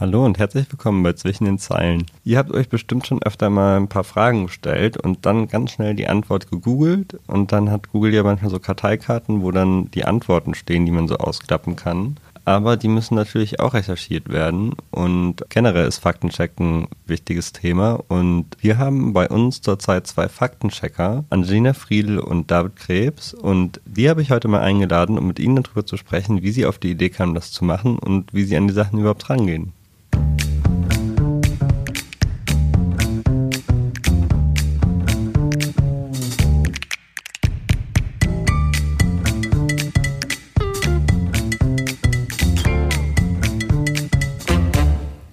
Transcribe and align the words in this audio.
Hallo 0.00 0.24
und 0.24 0.38
herzlich 0.38 0.70
willkommen 0.70 1.02
bei 1.02 1.14
Zwischen 1.14 1.46
den 1.46 1.58
Zeilen. 1.58 2.06
Ihr 2.22 2.38
habt 2.38 2.52
euch 2.52 2.68
bestimmt 2.68 3.08
schon 3.08 3.20
öfter 3.20 3.50
mal 3.50 3.76
ein 3.76 3.88
paar 3.88 4.04
Fragen 4.04 4.46
gestellt 4.46 4.96
und 4.96 5.26
dann 5.26 5.48
ganz 5.48 5.72
schnell 5.72 5.96
die 5.96 6.06
Antwort 6.06 6.48
gegoogelt 6.48 7.18
und 7.26 7.50
dann 7.50 7.68
hat 7.72 7.90
Google 7.90 8.14
ja 8.14 8.22
manchmal 8.22 8.52
so 8.52 8.60
Karteikarten, 8.60 9.42
wo 9.42 9.50
dann 9.50 9.90
die 9.90 10.04
Antworten 10.04 10.54
stehen, 10.54 10.86
die 10.86 10.92
man 10.92 11.08
so 11.08 11.16
ausklappen 11.16 11.74
kann. 11.74 12.16
Aber 12.44 12.76
die 12.76 12.86
müssen 12.86 13.16
natürlich 13.16 13.58
auch 13.58 13.74
recherchiert 13.74 14.28
werden 14.28 14.74
und 14.92 15.44
generell 15.48 15.88
ist 15.88 15.98
Faktenchecken 15.98 16.84
ein 16.84 16.88
wichtiges 17.06 17.52
Thema 17.52 17.98
und 18.06 18.46
wir 18.60 18.78
haben 18.78 19.12
bei 19.12 19.28
uns 19.28 19.62
zurzeit 19.62 20.06
zwei 20.06 20.28
Faktenchecker, 20.28 21.24
Angelina 21.28 21.72
Friedl 21.72 22.20
und 22.20 22.52
David 22.52 22.76
Krebs 22.76 23.34
und 23.34 23.80
die 23.84 24.08
habe 24.08 24.22
ich 24.22 24.30
heute 24.30 24.46
mal 24.46 24.60
eingeladen, 24.60 25.18
um 25.18 25.26
mit 25.26 25.40
ihnen 25.40 25.60
darüber 25.60 25.84
zu 25.84 25.96
sprechen, 25.96 26.42
wie 26.42 26.52
sie 26.52 26.66
auf 26.66 26.78
die 26.78 26.92
Idee 26.92 27.10
kamen, 27.10 27.34
das 27.34 27.50
zu 27.50 27.64
machen 27.64 27.98
und 27.98 28.32
wie 28.32 28.44
sie 28.44 28.56
an 28.56 28.68
die 28.68 28.74
Sachen 28.74 29.00
überhaupt 29.00 29.28
rangehen. 29.28 29.72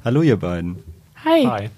Hallo 0.05 0.22
ihr 0.22 0.38
beiden. 0.38 0.78
Hi. 1.26 1.45
Hi. 1.45 1.70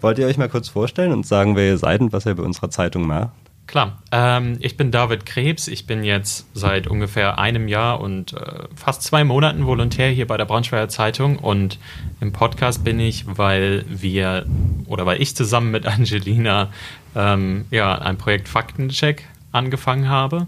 Wollt 0.00 0.18
ihr 0.18 0.26
euch 0.28 0.38
mal 0.38 0.48
kurz 0.48 0.68
vorstellen 0.68 1.10
und 1.10 1.26
sagen, 1.26 1.56
wer 1.56 1.66
ihr 1.66 1.78
seid 1.78 2.00
und 2.00 2.12
was 2.12 2.26
ihr 2.26 2.36
bei 2.36 2.44
unserer 2.44 2.70
Zeitung 2.70 3.06
macht? 3.08 3.41
Klar. 3.66 4.02
Ähm, 4.10 4.58
ich 4.60 4.76
bin 4.76 4.90
David 4.90 5.24
Krebs. 5.24 5.68
Ich 5.68 5.86
bin 5.86 6.04
jetzt 6.04 6.46
seit 6.52 6.86
ungefähr 6.86 7.38
einem 7.38 7.68
Jahr 7.68 8.00
und 8.00 8.32
äh, 8.34 8.64
fast 8.74 9.02
zwei 9.02 9.24
Monaten 9.24 9.66
Volontär 9.66 10.10
hier 10.10 10.26
bei 10.26 10.36
der 10.36 10.44
Braunschweiger 10.44 10.88
Zeitung. 10.88 11.38
Und 11.38 11.78
im 12.20 12.32
Podcast 12.32 12.84
bin 12.84 13.00
ich, 13.00 13.24
weil 13.26 13.84
wir 13.88 14.44
oder 14.86 15.06
weil 15.06 15.22
ich 15.22 15.36
zusammen 15.36 15.70
mit 15.70 15.86
Angelina 15.86 16.70
ähm, 17.14 17.64
ja, 17.70 17.96
ein 17.96 18.18
Projekt 18.18 18.48
Faktencheck 18.48 19.26
angefangen 19.52 20.08
habe. 20.08 20.46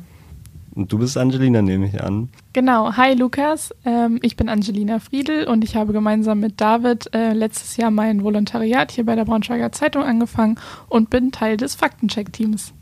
Und 0.74 0.92
du 0.92 0.98
bist 0.98 1.16
Angelina, 1.16 1.62
nehme 1.62 1.86
ich 1.86 2.02
an. 2.02 2.28
Genau. 2.52 2.96
Hi 2.96 3.14
Lukas, 3.14 3.72
ähm, 3.84 4.18
ich 4.22 4.36
bin 4.36 4.48
Angelina 4.48 4.98
Friedl 4.98 5.44
und 5.44 5.62
ich 5.62 5.76
habe 5.76 5.92
gemeinsam 5.92 6.40
mit 6.40 6.60
David 6.60 7.14
äh, 7.14 7.32
letztes 7.32 7.76
Jahr 7.76 7.90
mein 7.90 8.24
Volontariat 8.24 8.90
hier 8.90 9.06
bei 9.06 9.14
der 9.14 9.24
Braunschweiger 9.24 9.70
Zeitung 9.72 10.02
angefangen 10.02 10.58
und 10.88 11.10
bin 11.10 11.30
Teil 11.30 11.56
des 11.56 11.76
Faktencheck-Teams. 11.76 12.72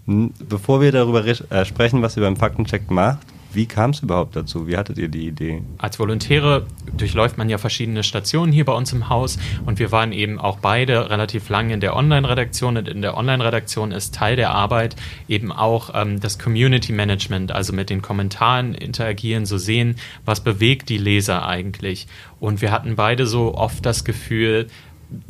Bevor 0.49 0.81
wir 0.81 0.91
darüber 0.91 1.25
äh, 1.27 1.65
sprechen, 1.65 2.03
was 2.03 2.17
ihr 2.17 2.23
beim 2.23 2.37
Faktencheck 2.37 2.91
macht, 2.91 3.27
wie 3.55 3.67
kam 3.67 3.91
es 3.91 4.01
überhaupt 4.01 4.37
dazu? 4.37 4.67
Wie 4.67 4.77
hattet 4.77 4.99
ihr 4.99 5.09
die 5.09 5.27
Idee? 5.27 5.63
Als 5.79 5.99
Volontäre 5.99 6.67
durchläuft 6.97 7.39
man 7.39 7.49
ja 7.49 7.59
verschiedene 7.59 8.03
Stationen 8.03 8.53
hier 8.53 8.65
bei 8.65 8.73
uns 8.73 8.93
im 8.93 9.09
Haus 9.09 9.39
und 9.67 9.79
wir 9.79 9.93
waren 9.93 10.13
eben 10.13 10.39
auch 10.39 10.59
beide 10.59 11.11
relativ 11.11 11.49
lange 11.49 11.75
in 11.75 11.81
der 11.81 11.97
Online-Redaktion 11.97 12.77
und 12.77 12.89
in 12.89 13.03
der 13.03 13.17
Online-Redaktion 13.17 13.93
ist 13.93 14.15
Teil 14.15 14.37
der 14.37 14.51
Arbeit 14.51 14.97
eben 15.29 15.53
auch 15.53 15.91
ähm, 15.95 16.21
das 16.21 16.39
Community 16.39 16.93
Management, 16.93 17.53
also 17.53 17.73
mit 17.73 17.91
den 17.91 18.03
Kommentaren 18.03 18.75
interagieren, 18.75 19.47
so 19.47 19.59
sehen, 19.59 19.97
was 20.25 20.41
bewegt 20.41 20.89
die 20.89 20.99
Leser 20.99 21.47
eigentlich. 21.47 22.07
Und 22.41 22.63
wir 22.63 22.73
hatten 22.73 22.97
beide 22.97 23.27
so 23.27 23.55
oft 23.55 23.85
das 23.87 24.05
Gefühl, 24.05 24.67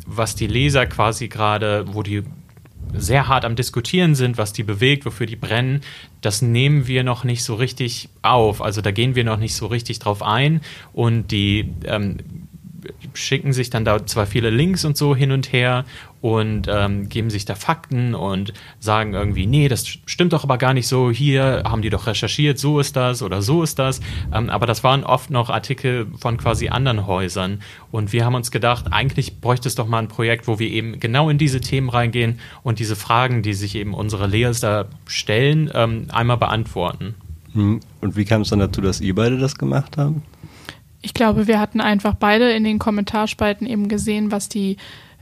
was 0.05 0.35
die 0.35 0.47
Leser 0.47 0.85
quasi 0.85 1.27
gerade, 1.27 1.85
wo 1.93 2.03
die 2.03 2.23
sehr 2.95 3.27
hart 3.27 3.45
am 3.45 3.55
Diskutieren 3.55 4.15
sind, 4.15 4.37
was 4.37 4.53
die 4.53 4.63
bewegt, 4.63 5.05
wofür 5.05 5.25
die 5.25 5.35
brennen, 5.35 5.81
das 6.21 6.41
nehmen 6.41 6.87
wir 6.87 7.03
noch 7.03 7.23
nicht 7.23 7.43
so 7.43 7.55
richtig 7.55 8.09
auf. 8.21 8.61
Also 8.61 8.81
da 8.81 8.91
gehen 8.91 9.15
wir 9.15 9.23
noch 9.23 9.37
nicht 9.37 9.55
so 9.55 9.67
richtig 9.67 9.99
drauf 9.99 10.21
ein 10.21 10.61
und 10.93 11.31
die 11.31 11.69
ähm, 11.85 12.17
schicken 13.13 13.53
sich 13.53 13.69
dann 13.69 13.85
da 13.85 14.05
zwar 14.05 14.25
viele 14.25 14.49
Links 14.49 14.85
und 14.85 14.97
so 14.97 15.15
hin 15.15 15.31
und 15.31 15.51
her 15.51 15.85
und 16.23 16.67
ähm, 16.69 17.09
geben 17.09 17.29
sich 17.29 17.43
da 17.43 17.53
Fakten 17.53 18.15
und 18.15 18.53
sagen 18.79 19.13
irgendwie, 19.13 19.45
nee, 19.45 19.67
das 19.67 19.85
stimmt 19.85 20.31
doch 20.31 20.43
aber 20.43 20.57
gar 20.57 20.73
nicht 20.73 20.87
so, 20.87 21.11
hier 21.11 21.63
haben 21.65 21.81
die 21.81 21.89
doch 21.89 22.07
recherchiert, 22.07 22.57
so 22.57 22.79
ist 22.79 22.95
das 22.95 23.21
oder 23.21 23.41
so 23.41 23.61
ist 23.61 23.77
das. 23.77 23.99
Ähm, 24.33 24.49
aber 24.49 24.65
das 24.65 24.85
waren 24.85 25.03
oft 25.03 25.31
noch 25.31 25.49
Artikel 25.49 26.07
von 26.17 26.37
quasi 26.37 26.69
anderen 26.69 27.07
Häusern. 27.07 27.61
Und 27.91 28.13
wir 28.13 28.23
haben 28.23 28.35
uns 28.35 28.51
gedacht, 28.51 28.85
eigentlich 28.91 29.41
bräuchte 29.41 29.67
es 29.67 29.75
doch 29.75 29.87
mal 29.87 29.99
ein 29.99 30.07
Projekt, 30.07 30.47
wo 30.47 30.59
wir 30.59 30.69
eben 30.69 30.99
genau 31.01 31.29
in 31.29 31.37
diese 31.37 31.59
Themen 31.59 31.89
reingehen 31.89 32.39
und 32.63 32.79
diese 32.79 32.95
Fragen, 32.95 33.41
die 33.41 33.53
sich 33.53 33.75
eben 33.75 33.93
unsere 33.93 34.27
Leser 34.27 34.87
stellen, 35.07 35.69
ähm, 35.73 36.07
einmal 36.09 36.37
beantworten. 36.37 37.15
Hm. 37.51 37.81
Und 37.99 38.15
wie 38.15 38.23
kam 38.25 38.43
es 38.43 38.49
dann 38.49 38.59
dazu, 38.59 38.81
dass 38.81 39.01
ihr 39.01 39.13
beide 39.13 39.37
das 39.37 39.57
gemacht 39.57 39.97
haben? 39.97 40.23
Ich 41.03 41.13
glaube, 41.13 41.47
wir 41.47 41.59
hatten 41.59 41.81
einfach 41.81 42.15
beide 42.15 42.51
in 42.51 42.63
den 42.63 42.79
Kommentarspalten 42.79 43.67
eben 43.67 43.87
gesehen, 43.89 44.31
was 44.31 44.49
die 44.49 44.77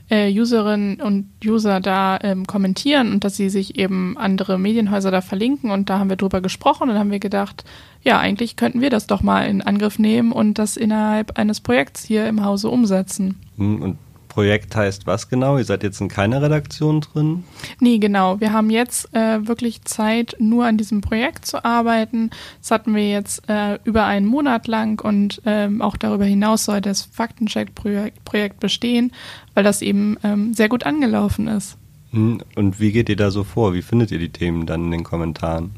äh, 0.08 0.32
Userinnen 0.32 1.00
und 1.00 1.28
User 1.44 1.80
da 1.80 2.18
ähm, 2.22 2.46
kommentieren 2.46 3.12
und 3.12 3.24
dass 3.24 3.36
sie 3.36 3.50
sich 3.50 3.78
eben 3.78 4.16
andere 4.16 4.58
Medienhäuser 4.58 5.10
da 5.10 5.20
verlinken. 5.20 5.70
Und 5.70 5.90
da 5.90 5.98
haben 5.98 6.08
wir 6.08 6.16
drüber 6.16 6.40
gesprochen 6.40 6.88
und 6.88 6.98
haben 6.98 7.10
wir 7.10 7.18
gedacht, 7.18 7.64
ja, 8.02 8.18
eigentlich 8.18 8.56
könnten 8.56 8.80
wir 8.80 8.90
das 8.90 9.06
doch 9.06 9.22
mal 9.22 9.46
in 9.46 9.62
Angriff 9.62 9.98
nehmen 9.98 10.32
und 10.32 10.58
das 10.58 10.76
innerhalb 10.76 11.38
eines 11.38 11.60
Projekts 11.60 12.04
hier 12.04 12.26
im 12.26 12.44
Hause 12.44 12.68
umsetzen. 12.68 13.40
Hm, 13.56 13.82
und 13.82 13.98
Projekt 14.32 14.74
heißt 14.74 15.06
was 15.06 15.28
genau? 15.28 15.58
Ihr 15.58 15.64
seid 15.64 15.82
jetzt 15.82 16.00
in 16.00 16.08
keiner 16.08 16.40
Redaktion 16.40 17.02
drin? 17.02 17.44
Nee, 17.80 17.98
genau. 17.98 18.40
Wir 18.40 18.54
haben 18.54 18.70
jetzt 18.70 19.14
äh, 19.14 19.46
wirklich 19.46 19.82
Zeit, 19.84 20.36
nur 20.38 20.64
an 20.64 20.78
diesem 20.78 21.02
Projekt 21.02 21.44
zu 21.44 21.66
arbeiten. 21.66 22.30
Das 22.62 22.70
hatten 22.70 22.94
wir 22.94 23.10
jetzt 23.10 23.46
äh, 23.50 23.78
über 23.84 24.06
einen 24.06 24.24
Monat 24.24 24.68
lang 24.68 25.04
und 25.04 25.42
ähm, 25.44 25.82
auch 25.82 25.98
darüber 25.98 26.24
hinaus 26.24 26.64
soll 26.64 26.80
das 26.80 27.02
Faktencheck-Projekt 27.02 28.58
bestehen, 28.58 29.12
weil 29.52 29.64
das 29.64 29.82
eben 29.82 30.16
ähm, 30.24 30.54
sehr 30.54 30.70
gut 30.70 30.86
angelaufen 30.86 31.46
ist. 31.46 31.76
Hm, 32.12 32.40
und 32.56 32.80
wie 32.80 32.90
geht 32.90 33.10
ihr 33.10 33.16
da 33.16 33.30
so 33.30 33.44
vor? 33.44 33.74
Wie 33.74 33.82
findet 33.82 34.12
ihr 34.12 34.18
die 34.18 34.32
Themen 34.32 34.64
dann 34.64 34.86
in 34.86 34.90
den 34.92 35.04
Kommentaren? 35.04 35.72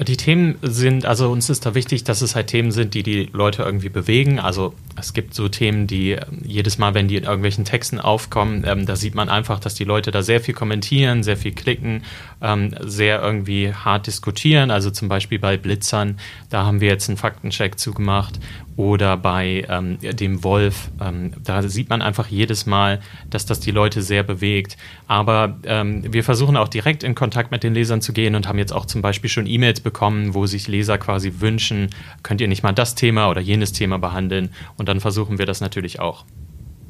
Die 0.00 0.16
Themen 0.16 0.58
sind, 0.60 1.06
also 1.06 1.30
uns 1.30 1.48
ist 1.50 1.64
da 1.66 1.76
wichtig, 1.76 2.02
dass 2.02 2.20
es 2.20 2.34
halt 2.34 2.48
Themen 2.48 2.72
sind, 2.72 2.94
die 2.94 3.04
die 3.04 3.30
Leute 3.32 3.62
irgendwie 3.62 3.90
bewegen. 3.90 4.40
Also 4.40 4.74
es 4.96 5.12
gibt 5.12 5.34
so 5.34 5.48
Themen, 5.48 5.86
die 5.86 6.12
ähm, 6.12 6.42
jedes 6.42 6.78
Mal, 6.78 6.94
wenn 6.94 7.06
die 7.06 7.14
in 7.14 7.22
irgendwelchen 7.22 7.64
Texten 7.64 8.00
aufkommen, 8.00 8.64
ähm, 8.66 8.86
da 8.86 8.96
sieht 8.96 9.14
man 9.14 9.28
einfach, 9.28 9.60
dass 9.60 9.76
die 9.76 9.84
Leute 9.84 10.10
da 10.10 10.22
sehr 10.22 10.40
viel 10.40 10.52
kommentieren, 10.52 11.22
sehr 11.22 11.36
viel 11.36 11.52
klicken, 11.52 12.02
ähm, 12.42 12.74
sehr 12.80 13.22
irgendwie 13.22 13.72
hart 13.72 14.08
diskutieren. 14.08 14.72
Also 14.72 14.90
zum 14.90 15.08
Beispiel 15.08 15.38
bei 15.38 15.56
Blitzern, 15.56 16.18
da 16.50 16.66
haben 16.66 16.80
wir 16.80 16.88
jetzt 16.88 17.08
einen 17.08 17.16
Faktencheck 17.16 17.78
zugemacht 17.78 18.40
oder 18.76 19.16
bei 19.16 19.64
ähm, 19.68 19.98
dem 20.00 20.42
Wolf, 20.42 20.90
ähm, 21.00 21.32
da 21.44 21.62
sieht 21.62 21.88
man 21.88 22.02
einfach 22.02 22.26
jedes 22.26 22.66
Mal, 22.66 23.00
dass 23.30 23.46
das 23.46 23.60
die 23.60 23.70
Leute 23.70 24.02
sehr 24.02 24.24
bewegt. 24.24 24.76
Aber 25.06 25.56
ähm, 25.64 26.12
wir 26.12 26.24
versuchen 26.24 26.56
auch 26.56 26.68
direkt 26.68 27.04
in 27.04 27.14
Kontakt 27.14 27.52
mit 27.52 27.62
den 27.62 27.74
Lesern 27.74 28.00
zu 28.00 28.12
gehen 28.12 28.34
und 28.34 28.48
haben 28.48 28.58
jetzt 28.58 28.72
auch 28.72 28.86
zum 28.86 29.00
Beispiel 29.00 29.30
schon 29.30 29.46
E-Mails 29.46 29.83
bekommen, 29.84 30.34
wo 30.34 30.46
sich 30.46 30.66
Leser 30.66 30.98
quasi 30.98 31.34
wünschen, 31.38 31.90
könnt 32.24 32.40
ihr 32.40 32.48
nicht 32.48 32.64
mal 32.64 32.72
das 32.72 32.96
Thema 32.96 33.30
oder 33.30 33.40
jenes 33.40 33.72
Thema 33.72 33.98
behandeln? 33.98 34.50
Und 34.76 34.88
dann 34.88 34.98
versuchen 34.98 35.38
wir 35.38 35.46
das 35.46 35.60
natürlich 35.60 36.00
auch. 36.00 36.24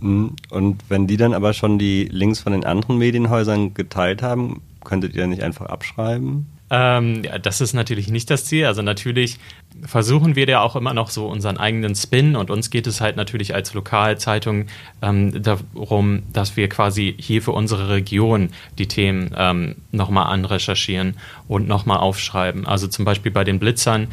Mhm. 0.01 0.37
Und 0.51 0.83
wenn 0.89 1.07
die 1.07 1.19
dann 1.19 1.35
aber 1.35 1.53
schon 1.53 1.79
die 1.79 2.05
Links 2.05 2.41
von 2.41 2.53
den 2.53 2.65
anderen 2.65 2.97
Medienhäusern 2.97 3.75
geteilt 3.75 4.23
haben, 4.23 4.63
könntet 4.83 5.15
ihr 5.15 5.27
nicht 5.27 5.43
einfach 5.43 5.67
abschreiben? 5.67 6.47
Ähm, 6.77 7.23
ja, 7.23 7.39
das 7.39 7.61
ist 7.61 7.73
natürlich 7.73 8.09
nicht 8.09 8.29
das 8.31 8.47
Ziel. 8.47 8.67
Also 8.67 8.83
natürlich 8.83 9.39
versuchen 9.85 10.35
wir 10.35 10.49
ja 10.49 10.61
auch 10.61 10.75
immer 10.75 10.93
noch 10.93 11.09
so 11.09 11.29
unseren 11.29 11.57
eigenen 11.57 11.95
Spin 11.95 12.35
und 12.35 12.51
uns 12.51 12.69
geht 12.69 12.89
es 12.89 13.01
halt 13.01 13.17
natürlich 13.17 13.55
als 13.55 13.75
Lokalzeitung 13.75 14.67
ähm, 15.01 15.41
darum, 15.41 16.25
dass 16.33 16.57
wir 16.57 16.69
quasi 16.69 17.15
hier 17.17 17.43
für 17.43 17.53
unsere 17.53 17.91
Region 17.91 18.51
die 18.77 18.89
Themen 18.89 19.31
ähm, 19.37 19.77
nochmal 19.93 20.33
anrecherchieren 20.33 21.15
und 21.47 21.69
nochmal 21.69 21.99
aufschreiben. 21.99 22.67
Also 22.67 22.89
zum 22.89 23.05
Beispiel 23.05 23.31
bei 23.31 23.45
den 23.45 23.61
Blitzern 23.61 24.09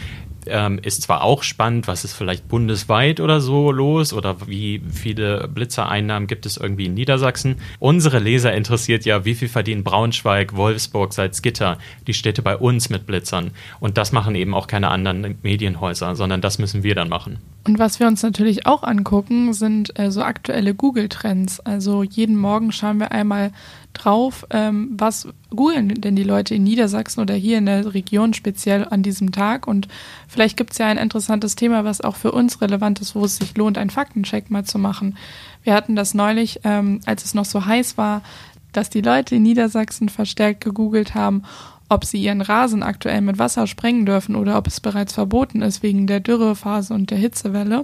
ähm, 0.47 0.79
ist 0.81 1.03
zwar 1.03 1.24
auch 1.24 1.44
spannend, 1.44 1.88
was 1.88 2.03
ist 2.03 2.13
vielleicht 2.13 2.47
bundesweit 2.47 3.19
oder 3.19 3.41
so 3.41 3.72
los 3.72 4.13
oder 4.13 4.47
wie 4.47 4.81
viele 4.91 5.47
Blitzereinnahmen 5.47 6.28
gibt 6.28 6.46
es 6.46 6.57
irgendwie 6.57 6.85
in 6.85 6.94
Niedersachsen. 6.94 7.58
Unsere 7.79 8.20
Leser 8.20 8.53
interessiert 8.53 9.05
ja, 9.05 9.26
wie 9.26 9.35
viel 9.35 9.49
verdienen 9.49 9.84
Braunschweig, 9.84 10.55
Wolfsburg, 10.55 11.14
Salzgitter, 11.14 11.78
die 12.08 12.14
Städte 12.14 12.41
bei 12.41 12.55
uns 12.58 12.90
mit 12.90 13.05
Blitzern. 13.05 13.52
Und 13.79 13.97
das 13.97 14.11
machen 14.11 14.35
eben 14.35 14.53
auch 14.53 14.67
keine 14.67 14.90
anderen 14.90 15.38
Medienhäuser, 15.43 16.16
sondern 16.16 16.41
das 16.41 16.59
müssen 16.59 16.84
wir 16.84 16.96
dann 16.96 17.09
machen. 17.09 17.40
Und 17.63 17.78
was 17.78 17.99
wir 17.99 18.08
uns 18.08 18.23
natürlich 18.23 18.66
auch 18.66 18.81
angucken, 18.81 19.53
sind 19.53 19.97
äh, 19.99 20.09
so 20.09 20.23
aktuelle 20.23 20.73
Google-Trends. 20.73 21.59
Also 21.59 22.02
jeden 22.02 22.35
Morgen 22.35 22.72
schauen 22.72 22.99
wir 22.99 23.11
einmal 23.11 23.52
drauf, 23.93 24.47
ähm, 24.49 24.90
was 24.97 25.28
googeln 25.52 25.90
denn 25.90 26.16
die 26.16 26.23
Leute 26.23 26.55
in 26.55 26.63
Niedersachsen 26.63 27.22
oder 27.22 27.35
hier 27.35 27.59
in 27.59 27.67
der 27.67 27.93
Region 27.93 28.34
speziell 28.34 28.87
an 28.90 29.03
diesem 29.03 29.31
Tag. 29.31 29.67
Und 29.67 29.87
vielleicht 30.28 30.58
gibt 30.58 30.72
es 30.72 30.79
ja 30.79 30.87
ein 30.87 30.97
interessantes 30.97 31.55
Thema, 31.55 31.84
was 31.85 32.02
auch 32.02 32.16
für 32.16 32.31
uns 32.31 32.61
relevant 32.61 32.99
ist, 32.99 33.13
wo 33.13 33.25
es 33.25 33.37
sich 33.37 33.55
lohnt, 33.55 33.78
einen 33.78 33.91
Faktencheck 33.91 34.49
mal 34.49 34.66
zu 34.66 34.79
machen. 34.79 35.17
Wir 35.61 35.75
hatten 35.75 35.96
das 35.96 36.16
neulich, 36.16 36.61
ähm, 36.63 37.02
als 37.05 37.25
es 37.25 37.35
noch 37.35 37.46
so 37.46 37.66
heiß 37.66 37.96
war, 37.96 38.23
dass 38.72 38.90
die 38.90 39.02
Leute 39.02 39.35
in 39.35 39.43
Niedersachsen 39.43 40.09
verstärkt 40.09 40.63
gegoogelt 40.63 41.13
haben, 41.13 41.43
ob 41.91 42.05
sie 42.05 42.23
ihren 42.23 42.41
Rasen 42.41 42.84
aktuell 42.84 43.20
mit 43.20 43.38
Wasser 43.38 43.67
sprengen 43.67 44.05
dürfen 44.05 44.35
oder 44.35 44.58
ob 44.58 44.66
es 44.67 44.79
bereits 44.79 45.14
verboten 45.14 45.61
ist 45.61 45.84
wegen 45.84 46.08
der 46.08 46.22
Dürrephase 46.22 46.93
und 46.93 47.11
der 47.11 47.17
Hitzewelle. 47.17 47.84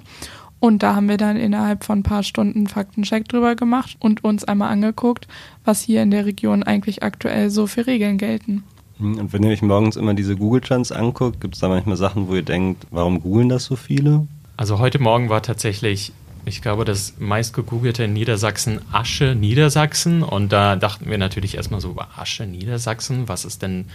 Und 0.59 0.81
da 0.81 0.95
haben 0.95 1.09
wir 1.09 1.18
dann 1.18 1.36
innerhalb 1.36 1.83
von 1.83 2.00
ein 2.00 2.04
paar 2.04 2.24
Stunden 2.24 2.59
einen 2.59 2.68
Faktencheck 2.68 3.27
drüber 3.27 3.56
gemacht 3.56 3.98
und 4.00 4.24
uns 4.24 4.45
einmal 4.45 4.71
angeguckt, 4.71 5.27
was 5.65 5.81
hier 5.81 6.01
in 6.01 6.12
der 6.12 6.25
Region 6.25 6.63
eigentlich 6.63 7.04
aktuell 7.04 7.50
so 7.50 7.68
für 7.68 7.86
Regeln 7.86 8.18
gelten. 8.18 8.63
Hm, 8.98 9.19
und 9.19 9.33
wenn 9.33 9.44
ihr 9.44 9.51
euch 9.51 9.62
morgens 9.62 9.98
immer 9.98 10.13
diese 10.13 10.38
Google 10.38 10.62
Trends 10.62 10.94
anguckt, 10.94 11.42
gibt 11.42 11.56
es 11.56 11.60
da 11.60 11.68
manchmal 11.68 11.98
Sachen, 11.98 12.30
wo 12.30 12.36
ihr 12.36 12.44
denkt, 12.44 12.88
warum 12.89 13.19
googeln 13.19 13.50
das 13.50 13.65
so 13.65 13.75
viele? 13.75 14.25
Also 14.56 14.80
heute 14.80 15.00
Morgen 15.00 15.30
war 15.30 15.44
tatsächlich, 15.44 16.13
ich 16.48 16.62
glaube, 16.62 16.86
das 16.86 17.16
meistgegoogelte 17.20 18.06
in 18.06 18.14
Niedersachsen 18.14 18.82
Asche 18.92 19.36
Niedersachsen. 19.36 20.24
Und 20.24 20.52
da 20.52 20.76
dachten 20.76 21.10
wir 21.10 21.18
natürlich 21.18 21.56
erstmal 21.56 21.82
so, 21.82 21.96
Asche 22.16 22.46
Niedersachsen, 22.46 23.28
was 23.28 23.46
ist 23.46 23.62
denn 23.62 23.86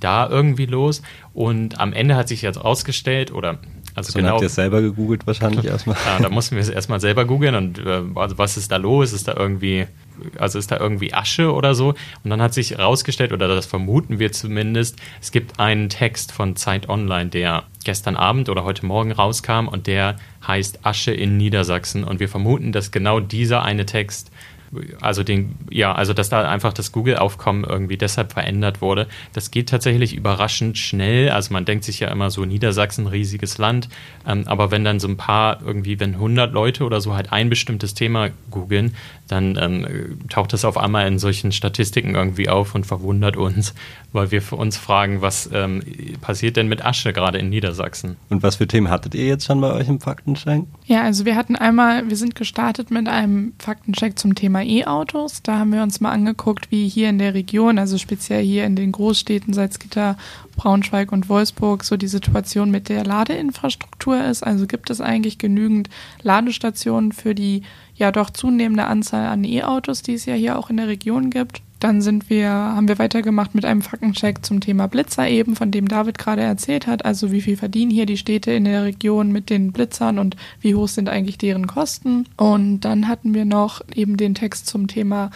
da 0.00 0.28
irgendwie 0.28 0.66
los? 0.66 1.02
Und 1.32 1.78
am 1.78 1.92
Ende 1.92 2.16
hat 2.16 2.28
sich 2.28 2.42
jetzt 2.42 2.62
rausgestellt, 2.62 3.32
oder 3.32 3.58
also 3.94 4.12
so 4.12 4.18
genau. 4.18 4.32
Habt 4.32 4.42
ihr 4.42 4.46
es 4.46 4.54
selber 4.54 4.80
gegoogelt 4.80 5.26
wahrscheinlich 5.26 5.64
erstmal? 5.64 5.96
Ja, 6.06 6.20
da 6.20 6.28
mussten 6.28 6.56
wir 6.56 6.62
es 6.62 6.68
erstmal 6.68 7.00
selber 7.00 7.24
googeln 7.24 7.54
und 7.54 7.78
äh, 7.78 8.02
also 8.14 8.38
was 8.38 8.56
ist 8.56 8.72
da 8.72 8.76
los? 8.76 9.12
Ist 9.12 9.28
da 9.28 9.34
irgendwie, 9.36 9.86
also 10.38 10.58
ist 10.58 10.70
da 10.70 10.78
irgendwie 10.78 11.12
Asche 11.12 11.52
oder 11.52 11.74
so? 11.74 11.90
Und 12.24 12.30
dann 12.30 12.40
hat 12.40 12.54
sich 12.54 12.70
herausgestellt, 12.72 13.32
oder 13.32 13.48
das 13.48 13.66
vermuten 13.66 14.18
wir 14.18 14.32
zumindest, 14.32 14.96
es 15.20 15.30
gibt 15.30 15.60
einen 15.60 15.88
Text 15.88 16.32
von 16.32 16.56
Zeit 16.56 16.88
Online, 16.88 17.28
der 17.28 17.64
gestern 17.84 18.16
Abend 18.16 18.48
oder 18.48 18.64
heute 18.64 18.86
Morgen 18.86 19.12
rauskam 19.12 19.68
und 19.68 19.86
der 19.86 20.16
heißt 20.46 20.86
Asche 20.86 21.12
in 21.12 21.36
Niedersachsen. 21.36 22.04
Und 22.04 22.18
wir 22.18 22.28
vermuten, 22.28 22.72
dass 22.72 22.90
genau 22.90 23.20
dieser 23.20 23.62
eine 23.62 23.86
Text 23.86 24.31
also 25.00 25.22
den, 25.22 25.54
ja, 25.70 25.94
also 25.94 26.14
dass 26.14 26.28
da 26.28 26.48
einfach 26.48 26.72
das 26.72 26.92
Google-Aufkommen 26.92 27.64
irgendwie 27.64 27.98
deshalb 27.98 28.32
verändert 28.32 28.80
wurde. 28.80 29.06
Das 29.34 29.50
geht 29.50 29.68
tatsächlich 29.68 30.16
überraschend 30.16 30.78
schnell. 30.78 31.30
Also 31.30 31.52
man 31.52 31.64
denkt 31.64 31.84
sich 31.84 32.00
ja 32.00 32.08
immer 32.08 32.30
so 32.30 32.44
Niedersachsen, 32.44 33.06
riesiges 33.06 33.58
Land. 33.58 33.88
Ähm, 34.26 34.44
aber 34.46 34.70
wenn 34.70 34.84
dann 34.84 34.98
so 34.98 35.08
ein 35.08 35.16
paar 35.16 35.60
irgendwie, 35.62 36.00
wenn 36.00 36.14
100 36.14 36.52
Leute 36.52 36.84
oder 36.84 37.00
so 37.00 37.14
halt 37.14 37.32
ein 37.32 37.50
bestimmtes 37.50 37.94
Thema 37.94 38.30
googeln, 38.50 38.94
dann 39.28 39.58
ähm, 39.60 40.18
taucht 40.28 40.52
das 40.52 40.64
auf 40.64 40.76
einmal 40.76 41.06
in 41.06 41.18
solchen 41.18 41.52
Statistiken 41.52 42.14
irgendwie 42.14 42.48
auf 42.48 42.74
und 42.74 42.86
verwundert 42.86 43.36
uns, 43.36 43.74
weil 44.12 44.30
wir 44.30 44.42
für 44.42 44.56
uns 44.56 44.76
fragen, 44.76 45.22
was 45.22 45.48
ähm, 45.52 45.82
passiert 46.20 46.56
denn 46.56 46.68
mit 46.68 46.84
Asche 46.84 47.12
gerade 47.12 47.38
in 47.38 47.48
Niedersachsen? 47.48 48.16
Und 48.28 48.42
was 48.42 48.56
für 48.56 48.66
Themen 48.66 48.90
hattet 48.90 49.14
ihr 49.14 49.26
jetzt 49.26 49.46
schon 49.46 49.60
bei 49.60 49.72
euch 49.72 49.88
im 49.88 50.00
Faktencheck? 50.00 50.64
Ja, 50.86 51.02
also 51.02 51.24
wir 51.24 51.36
hatten 51.36 51.56
einmal, 51.56 52.08
wir 52.08 52.16
sind 52.16 52.34
gestartet 52.34 52.90
mit 52.90 53.08
einem 53.08 53.52
Faktencheck 53.58 54.18
zum 54.18 54.34
Thema 54.34 54.61
E-Autos. 54.64 55.42
Da 55.42 55.58
haben 55.58 55.72
wir 55.72 55.82
uns 55.82 56.00
mal 56.00 56.12
angeguckt, 56.12 56.70
wie 56.70 56.88
hier 56.88 57.08
in 57.08 57.18
der 57.18 57.34
Region, 57.34 57.78
also 57.78 57.98
speziell 57.98 58.44
hier 58.44 58.64
in 58.64 58.76
den 58.76 58.92
Großstädten 58.92 59.54
Salzgitter, 59.54 60.16
Braunschweig 60.56 61.12
und 61.12 61.28
Wolfsburg, 61.28 61.84
so 61.84 61.96
die 61.96 62.08
Situation 62.08 62.70
mit 62.70 62.88
der 62.88 63.04
Ladeinfrastruktur 63.04 64.24
ist. 64.24 64.42
Also 64.42 64.66
gibt 64.66 64.90
es 64.90 65.00
eigentlich 65.00 65.38
genügend 65.38 65.88
Ladestationen 66.22 67.12
für 67.12 67.34
die 67.34 67.62
ja 67.94 68.12
doch 68.12 68.30
zunehmende 68.30 68.84
Anzahl 68.86 69.26
an 69.26 69.44
E-Autos, 69.44 70.02
die 70.02 70.14
es 70.14 70.26
ja 70.26 70.34
hier 70.34 70.58
auch 70.58 70.70
in 70.70 70.76
der 70.76 70.88
Region 70.88 71.30
gibt. 71.30 71.62
Dann 71.82 72.00
sind 72.00 72.30
wir, 72.30 72.48
haben 72.48 72.86
wir 72.86 73.00
weitergemacht 73.00 73.56
mit 73.56 73.64
einem 73.64 73.82
Faktencheck 73.82 74.46
zum 74.46 74.60
Thema 74.60 74.86
Blitzer 74.86 75.26
eben, 75.28 75.56
von 75.56 75.72
dem 75.72 75.88
David 75.88 76.16
gerade 76.16 76.42
erzählt 76.42 76.86
hat. 76.86 77.04
Also 77.04 77.32
wie 77.32 77.40
viel 77.40 77.56
verdienen 77.56 77.90
hier 77.90 78.06
die 78.06 78.16
Städte 78.16 78.52
in 78.52 78.66
der 78.66 78.84
Region 78.84 79.32
mit 79.32 79.50
den 79.50 79.72
Blitzern 79.72 80.20
und 80.20 80.36
wie 80.60 80.76
hoch 80.76 80.86
sind 80.86 81.08
eigentlich 81.08 81.38
deren 81.38 81.66
Kosten. 81.66 82.28
Und 82.36 82.82
dann 82.82 83.08
hatten 83.08 83.34
wir 83.34 83.44
noch 83.44 83.80
eben 83.96 84.16
den 84.16 84.36
Text 84.36 84.68
zum 84.68 84.86
Thema 84.86 85.32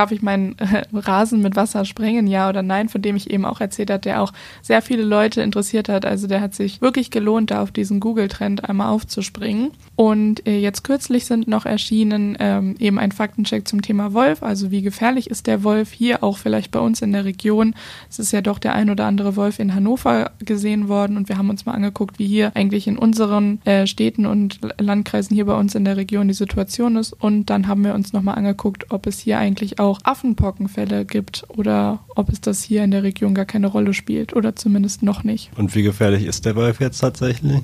darf 0.00 0.12
ich 0.12 0.22
meinen 0.22 0.56
äh, 0.58 0.84
Rasen 0.94 1.42
mit 1.42 1.56
Wasser 1.56 1.84
sprengen, 1.84 2.26
ja 2.26 2.48
oder 2.48 2.62
nein, 2.62 2.88
von 2.88 3.02
dem 3.02 3.16
ich 3.16 3.28
eben 3.28 3.44
auch 3.44 3.60
erzählt 3.60 3.90
habe, 3.90 4.00
der 4.00 4.22
auch 4.22 4.32
sehr 4.62 4.80
viele 4.80 5.02
Leute 5.02 5.42
interessiert 5.42 5.90
hat. 5.90 6.06
Also 6.06 6.26
der 6.26 6.40
hat 6.40 6.54
sich 6.54 6.80
wirklich 6.80 7.10
gelohnt, 7.10 7.50
da 7.50 7.60
auf 7.60 7.70
diesen 7.70 8.00
Google-Trend 8.00 8.66
einmal 8.66 8.88
aufzuspringen. 8.88 9.72
Und 9.96 10.46
äh, 10.46 10.58
jetzt 10.58 10.84
kürzlich 10.84 11.26
sind 11.26 11.48
noch 11.48 11.66
erschienen 11.66 12.34
ähm, 12.40 12.76
eben 12.78 12.98
ein 12.98 13.12
Faktencheck 13.12 13.68
zum 13.68 13.82
Thema 13.82 14.14
Wolf. 14.14 14.42
Also 14.42 14.70
wie 14.70 14.80
gefährlich 14.80 15.28
ist 15.28 15.46
der 15.46 15.64
Wolf 15.64 15.92
hier 15.92 16.24
auch 16.24 16.38
vielleicht 16.38 16.70
bei 16.70 16.80
uns 16.80 17.02
in 17.02 17.12
der 17.12 17.26
Region? 17.26 17.74
Es 18.08 18.18
ist 18.18 18.32
ja 18.32 18.40
doch 18.40 18.58
der 18.58 18.74
ein 18.74 18.88
oder 18.88 19.04
andere 19.04 19.36
Wolf 19.36 19.58
in 19.58 19.74
Hannover 19.74 20.30
gesehen 20.38 20.88
worden 20.88 21.18
und 21.18 21.28
wir 21.28 21.36
haben 21.36 21.50
uns 21.50 21.66
mal 21.66 21.74
angeguckt, 21.74 22.18
wie 22.18 22.26
hier 22.26 22.52
eigentlich 22.56 22.86
in 22.86 22.96
unseren 22.96 23.60
äh, 23.66 23.86
Städten 23.86 24.24
und 24.24 24.60
Landkreisen 24.78 25.34
hier 25.34 25.44
bei 25.44 25.58
uns 25.58 25.74
in 25.74 25.84
der 25.84 25.98
Region 25.98 26.28
die 26.28 26.32
Situation 26.32 26.96
ist. 26.96 27.12
Und 27.12 27.50
dann 27.50 27.68
haben 27.68 27.84
wir 27.84 27.94
uns 27.94 28.14
nochmal 28.14 28.38
angeguckt, 28.38 28.90
ob 28.90 29.06
es 29.06 29.18
hier 29.18 29.38
eigentlich 29.38 29.78
auch 29.78 29.89
Affenpockenfälle 30.02 31.04
gibt 31.04 31.44
oder 31.48 32.00
ob 32.14 32.28
es 32.30 32.40
das 32.40 32.62
hier 32.62 32.84
in 32.84 32.90
der 32.90 33.02
Region 33.02 33.34
gar 33.34 33.44
keine 33.44 33.66
Rolle 33.66 33.94
spielt 33.94 34.34
oder 34.34 34.56
zumindest 34.56 35.02
noch 35.02 35.24
nicht. 35.24 35.50
Und 35.56 35.74
wie 35.74 35.82
gefährlich 35.82 36.24
ist 36.24 36.44
der 36.46 36.56
Wolf 36.56 36.80
jetzt 36.80 36.98
tatsächlich? 36.98 37.60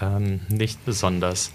Ähm, 0.00 0.40
nicht 0.48 0.84
besonders. 0.84 1.52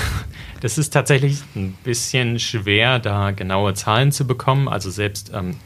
das 0.60 0.78
ist 0.78 0.90
tatsächlich 0.90 1.42
ein 1.56 1.74
bisschen 1.84 2.38
schwer, 2.38 2.98
da 2.98 3.32
genaue 3.32 3.74
Zahlen 3.74 4.12
zu 4.12 4.26
bekommen. 4.26 4.68
Also 4.68 4.90
selbst 4.90 5.32
ähm, 5.34 5.56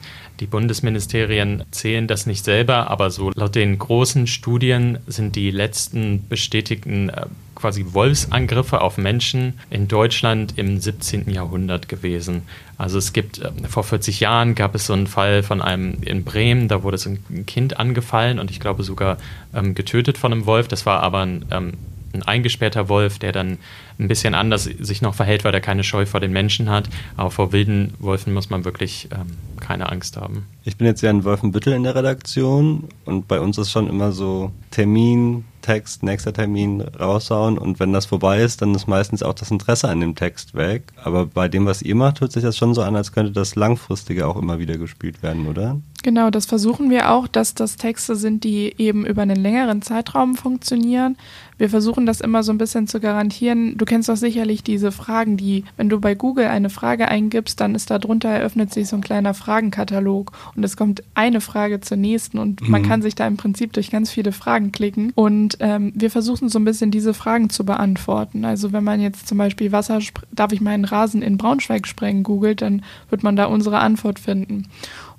die 0.40 0.46
Bundesministerien 0.46 1.64
zählen 1.70 2.06
das 2.08 2.26
nicht 2.26 2.44
selber, 2.44 2.90
aber 2.90 3.10
so 3.10 3.30
laut 3.34 3.54
den 3.54 3.78
großen 3.78 4.26
Studien 4.26 4.98
sind 5.06 5.36
die 5.36 5.50
letzten 5.50 6.26
bestätigten 6.28 7.08
äh, 7.10 7.26
quasi 7.64 7.86
Wolfsangriffe 7.94 8.82
auf 8.82 8.98
Menschen 8.98 9.54
in 9.70 9.88
Deutschland 9.88 10.58
im 10.58 10.78
17. 10.78 11.30
Jahrhundert 11.30 11.88
gewesen. 11.88 12.42
Also 12.76 12.98
es 12.98 13.14
gibt, 13.14 13.38
äh, 13.38 13.50
vor 13.66 13.84
40 13.84 14.20
Jahren 14.20 14.54
gab 14.54 14.74
es 14.74 14.84
so 14.84 14.92
einen 14.92 15.06
Fall 15.06 15.42
von 15.42 15.62
einem 15.62 16.02
in 16.02 16.24
Bremen, 16.24 16.68
da 16.68 16.82
wurde 16.82 16.98
so 16.98 17.08
ein 17.08 17.46
Kind 17.46 17.80
angefallen 17.80 18.38
und 18.38 18.50
ich 18.50 18.60
glaube 18.60 18.82
sogar 18.82 19.16
ähm, 19.54 19.74
getötet 19.74 20.18
von 20.18 20.30
einem 20.30 20.44
Wolf. 20.44 20.68
Das 20.68 20.84
war 20.84 21.02
aber 21.02 21.20
ein 21.20 21.46
ähm, 21.50 21.72
ein 22.14 22.22
eingesperrter 22.22 22.88
Wolf, 22.88 23.18
der 23.18 23.32
dann 23.32 23.58
ein 23.98 24.08
bisschen 24.08 24.34
anders 24.34 24.64
sich 24.64 25.02
noch 25.02 25.14
verhält, 25.14 25.44
weil 25.44 25.52
er 25.52 25.60
keine 25.60 25.84
Scheu 25.84 26.06
vor 26.06 26.20
den 26.20 26.32
Menschen 26.32 26.70
hat. 26.70 26.88
Aber 27.16 27.30
vor 27.30 27.52
wilden 27.52 27.94
Wölfen 27.98 28.32
muss 28.32 28.50
man 28.50 28.64
wirklich 28.64 29.08
ähm, 29.12 29.36
keine 29.60 29.90
Angst 29.90 30.16
haben. 30.16 30.46
Ich 30.64 30.76
bin 30.76 30.86
jetzt 30.86 31.02
ja 31.02 31.10
in 31.10 31.24
Wolfenbüttel 31.24 31.72
in 31.72 31.82
der 31.82 31.94
Redaktion 31.94 32.84
und 33.04 33.28
bei 33.28 33.40
uns 33.40 33.58
ist 33.58 33.70
schon 33.70 33.88
immer 33.88 34.12
so 34.12 34.52
Termin, 34.70 35.44
Text, 35.64 36.02
nächster 36.02 36.34
Termin 36.34 36.82
raushauen 36.82 37.56
und 37.56 37.80
wenn 37.80 37.94
das 37.94 38.04
vorbei 38.04 38.42
ist, 38.42 38.60
dann 38.60 38.74
ist 38.74 38.86
meistens 38.86 39.22
auch 39.22 39.32
das 39.32 39.50
Interesse 39.50 39.88
an 39.88 40.00
dem 40.00 40.14
Text 40.14 40.54
weg. 40.54 40.92
Aber 41.02 41.24
bei 41.24 41.48
dem, 41.48 41.64
was 41.64 41.80
ihr 41.80 41.94
macht, 41.94 42.20
hört 42.20 42.32
sich 42.32 42.42
das 42.42 42.58
schon 42.58 42.74
so 42.74 42.82
an, 42.82 42.94
als 42.96 43.12
könnte 43.12 43.32
das 43.32 43.56
langfristige 43.56 44.26
auch 44.26 44.36
immer 44.36 44.58
wieder 44.58 44.76
gespielt 44.76 45.22
werden, 45.22 45.48
oder? 45.48 45.80
Genau, 46.04 46.28
das 46.28 46.44
versuchen 46.44 46.90
wir 46.90 47.10
auch, 47.12 47.26
dass 47.26 47.54
das 47.54 47.78
Texte 47.78 48.14
sind, 48.14 48.44
die 48.44 48.74
eben 48.76 49.06
über 49.06 49.22
einen 49.22 49.42
längeren 49.42 49.80
Zeitraum 49.80 50.34
funktionieren. 50.36 51.16
Wir 51.56 51.70
versuchen 51.70 52.04
das 52.04 52.20
immer 52.20 52.42
so 52.42 52.52
ein 52.52 52.58
bisschen 52.58 52.86
zu 52.86 53.00
garantieren. 53.00 53.78
Du 53.78 53.86
kennst 53.86 54.10
doch 54.10 54.16
sicherlich 54.16 54.62
diese 54.62 54.92
Fragen, 54.92 55.38
die, 55.38 55.64
wenn 55.78 55.88
du 55.88 55.98
bei 56.00 56.14
Google 56.14 56.48
eine 56.48 56.68
Frage 56.68 57.08
eingibst, 57.08 57.58
dann 57.58 57.74
ist 57.74 57.90
da 57.90 57.98
drunter 57.98 58.28
eröffnet 58.28 58.70
sich 58.70 58.88
so 58.88 58.96
ein 58.96 59.02
kleiner 59.02 59.32
Fragenkatalog 59.32 60.32
und 60.54 60.62
es 60.62 60.76
kommt 60.76 61.02
eine 61.14 61.40
Frage 61.40 61.80
zur 61.80 61.96
nächsten 61.96 62.36
und 62.36 62.60
mhm. 62.60 62.70
man 62.70 62.82
kann 62.82 63.00
sich 63.00 63.14
da 63.14 63.26
im 63.26 63.38
Prinzip 63.38 63.72
durch 63.72 63.90
ganz 63.90 64.10
viele 64.10 64.32
Fragen 64.32 64.72
klicken. 64.72 65.10
Und 65.14 65.56
ähm, 65.60 65.90
wir 65.94 66.10
versuchen 66.10 66.50
so 66.50 66.58
ein 66.58 66.66
bisschen 66.66 66.90
diese 66.90 67.14
Fragen 67.14 67.48
zu 67.48 67.64
beantworten. 67.64 68.44
Also 68.44 68.72
wenn 68.72 68.84
man 68.84 69.00
jetzt 69.00 69.26
zum 69.26 69.38
Beispiel 69.38 69.72
Wasser, 69.72 70.00
darf 70.32 70.52
ich 70.52 70.60
meinen 70.60 70.84
Rasen 70.84 71.22
in 71.22 71.38
Braunschweig 71.38 71.86
sprengen, 71.86 72.24
googelt, 72.24 72.60
dann 72.60 72.82
wird 73.08 73.22
man 73.22 73.36
da 73.36 73.46
unsere 73.46 73.78
Antwort 73.78 74.18
finden. 74.18 74.66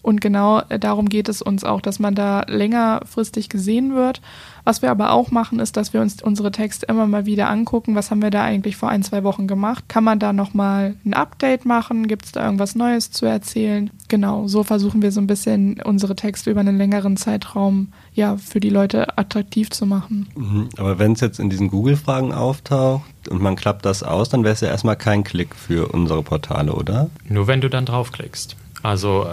Und 0.05 0.21
genau 0.21 0.62
äh, 0.69 0.77
darum 0.77 1.09
geht 1.09 1.29
es 1.29 1.41
uns 1.41 1.63
auch, 1.63 1.81
dass 1.81 1.97
man 1.97 2.13
da 2.13 2.43
längerfristig 2.47 3.50
gesehen 3.50 3.95
wird. 3.95 4.21
Was 4.63 4.83
wir 4.83 4.91
aber 4.91 5.12
auch 5.12 5.31
machen, 5.31 5.59
ist, 5.59 5.77
dass 5.77 5.93
wir 5.93 6.01
uns 6.01 6.21
unsere 6.21 6.51
Texte 6.51 6.85
immer 6.85 7.07
mal 7.07 7.25
wieder 7.25 7.50
angucken, 7.50 7.95
was 7.95 8.12
haben 8.12 8.21
wir 8.21 8.29
da 8.29 8.43
eigentlich 8.43 8.77
vor 8.77 8.89
ein, 8.89 9.01
zwei 9.01 9.24
Wochen 9.24 9.47
gemacht. 9.47 9.85
Kann 9.88 10.03
man 10.03 10.19
da 10.19 10.31
nochmal 10.31 10.93
ein 11.05 11.15
Update 11.15 11.65
machen? 11.65 12.07
Gibt 12.07 12.25
es 12.25 12.31
da 12.33 12.45
irgendwas 12.45 12.75
Neues 12.75 13.09
zu 13.09 13.25
erzählen? 13.25 13.89
Genau, 14.07 14.47
so 14.47 14.63
versuchen 14.63 15.01
wir 15.01 15.12
so 15.12 15.21
ein 15.21 15.25
bisschen 15.25 15.81
unsere 15.83 16.15
Texte 16.15 16.51
über 16.51 16.59
einen 16.59 16.77
längeren 16.77 17.17
Zeitraum 17.17 17.88
ja 18.13 18.38
für 18.38 18.59
die 18.59 18.69
Leute 18.69 19.17
attraktiv 19.17 19.71
zu 19.71 19.88
machen. 19.88 20.27
Mhm, 20.35 20.69
aber 20.77 21.00
wenn 21.00 21.13
es 21.13 21.21
jetzt 21.21 21.39
in 21.39 21.50
diesen 21.50 21.69
Google-Fragen 21.69 22.31
auftaucht 22.31 23.27
und 23.27 23.41
man 23.41 23.55
klappt 23.55 23.85
das 23.85 24.03
aus, 24.03 24.29
dann 24.29 24.43
wäre 24.43 24.53
es 24.53 24.62
ja 24.62 24.67
erstmal 24.67 24.97
kein 24.97 25.24
Klick 25.24 25.55
für 25.55 25.91
unsere 25.91 26.21
Portale, 26.21 26.74
oder? 26.74 27.09
Nur 27.27 27.47
wenn 27.47 27.62
du 27.62 27.71
dann 27.71 27.88
draufklickst. 27.88 28.55
Also 28.83 29.25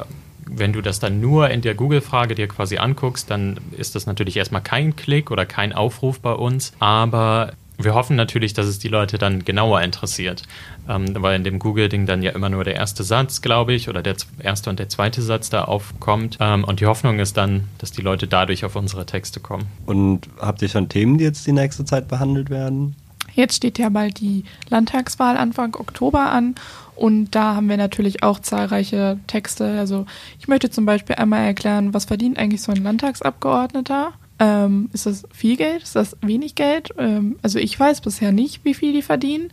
wenn 0.54 0.72
du 0.72 0.80
das 0.80 0.98
dann 1.00 1.20
nur 1.20 1.50
in 1.50 1.60
der 1.60 1.74
Google-Frage 1.74 2.34
dir 2.34 2.48
quasi 2.48 2.78
anguckst, 2.78 3.30
dann 3.30 3.58
ist 3.76 3.94
das 3.94 4.06
natürlich 4.06 4.36
erstmal 4.36 4.62
kein 4.62 4.96
Klick 4.96 5.30
oder 5.30 5.46
kein 5.46 5.72
Aufruf 5.72 6.20
bei 6.20 6.32
uns. 6.32 6.72
Aber 6.78 7.52
wir 7.78 7.94
hoffen 7.94 8.16
natürlich, 8.16 8.52
dass 8.52 8.66
es 8.66 8.78
die 8.78 8.88
Leute 8.88 9.18
dann 9.18 9.44
genauer 9.44 9.80
interessiert, 9.82 10.42
ähm, 10.88 11.06
weil 11.20 11.36
in 11.36 11.44
dem 11.44 11.58
Google-Ding 11.58 12.06
dann 12.06 12.22
ja 12.22 12.32
immer 12.32 12.48
nur 12.48 12.64
der 12.64 12.76
erste 12.76 13.02
Satz, 13.02 13.42
glaube 13.42 13.72
ich, 13.72 13.88
oder 13.88 14.02
der 14.02 14.16
erste 14.38 14.70
und 14.70 14.78
der 14.78 14.88
zweite 14.88 15.22
Satz 15.22 15.50
da 15.50 15.64
aufkommt. 15.64 16.38
Ähm, 16.40 16.64
und 16.64 16.80
die 16.80 16.86
Hoffnung 16.86 17.18
ist 17.18 17.36
dann, 17.36 17.68
dass 17.78 17.92
die 17.92 18.02
Leute 18.02 18.26
dadurch 18.26 18.64
auf 18.64 18.76
unsere 18.76 19.06
Texte 19.06 19.40
kommen. 19.40 19.66
Und 19.86 20.28
habt 20.38 20.62
ihr 20.62 20.68
schon 20.68 20.88
Themen, 20.88 21.18
die 21.18 21.24
jetzt 21.24 21.46
die 21.46 21.52
nächste 21.52 21.84
Zeit 21.84 22.08
behandelt 22.08 22.50
werden? 22.50 22.96
Jetzt 23.34 23.56
steht 23.56 23.78
ja 23.78 23.88
bald 23.88 24.20
die 24.20 24.44
Landtagswahl 24.68 25.36
Anfang 25.36 25.74
Oktober 25.76 26.30
an 26.30 26.54
und 26.94 27.34
da 27.34 27.54
haben 27.54 27.68
wir 27.68 27.76
natürlich 27.76 28.22
auch 28.22 28.38
zahlreiche 28.38 29.18
Texte. 29.26 29.78
Also 29.78 30.06
ich 30.38 30.48
möchte 30.48 30.70
zum 30.70 30.84
Beispiel 30.84 31.16
einmal 31.16 31.44
erklären, 31.44 31.94
was 31.94 32.04
verdient 32.04 32.38
eigentlich 32.38 32.62
so 32.62 32.72
ein 32.72 32.82
Landtagsabgeordneter? 32.82 34.12
Ähm, 34.38 34.90
ist 34.92 35.06
das 35.06 35.24
viel 35.32 35.56
Geld? 35.56 35.82
Ist 35.82 35.96
das 35.96 36.16
wenig 36.20 36.54
Geld? 36.54 36.90
Ähm, 36.98 37.38
also 37.42 37.58
ich 37.58 37.78
weiß 37.78 38.00
bisher 38.00 38.32
nicht, 38.32 38.64
wie 38.64 38.74
viel 38.74 38.92
die 38.92 39.02
verdienen. 39.02 39.50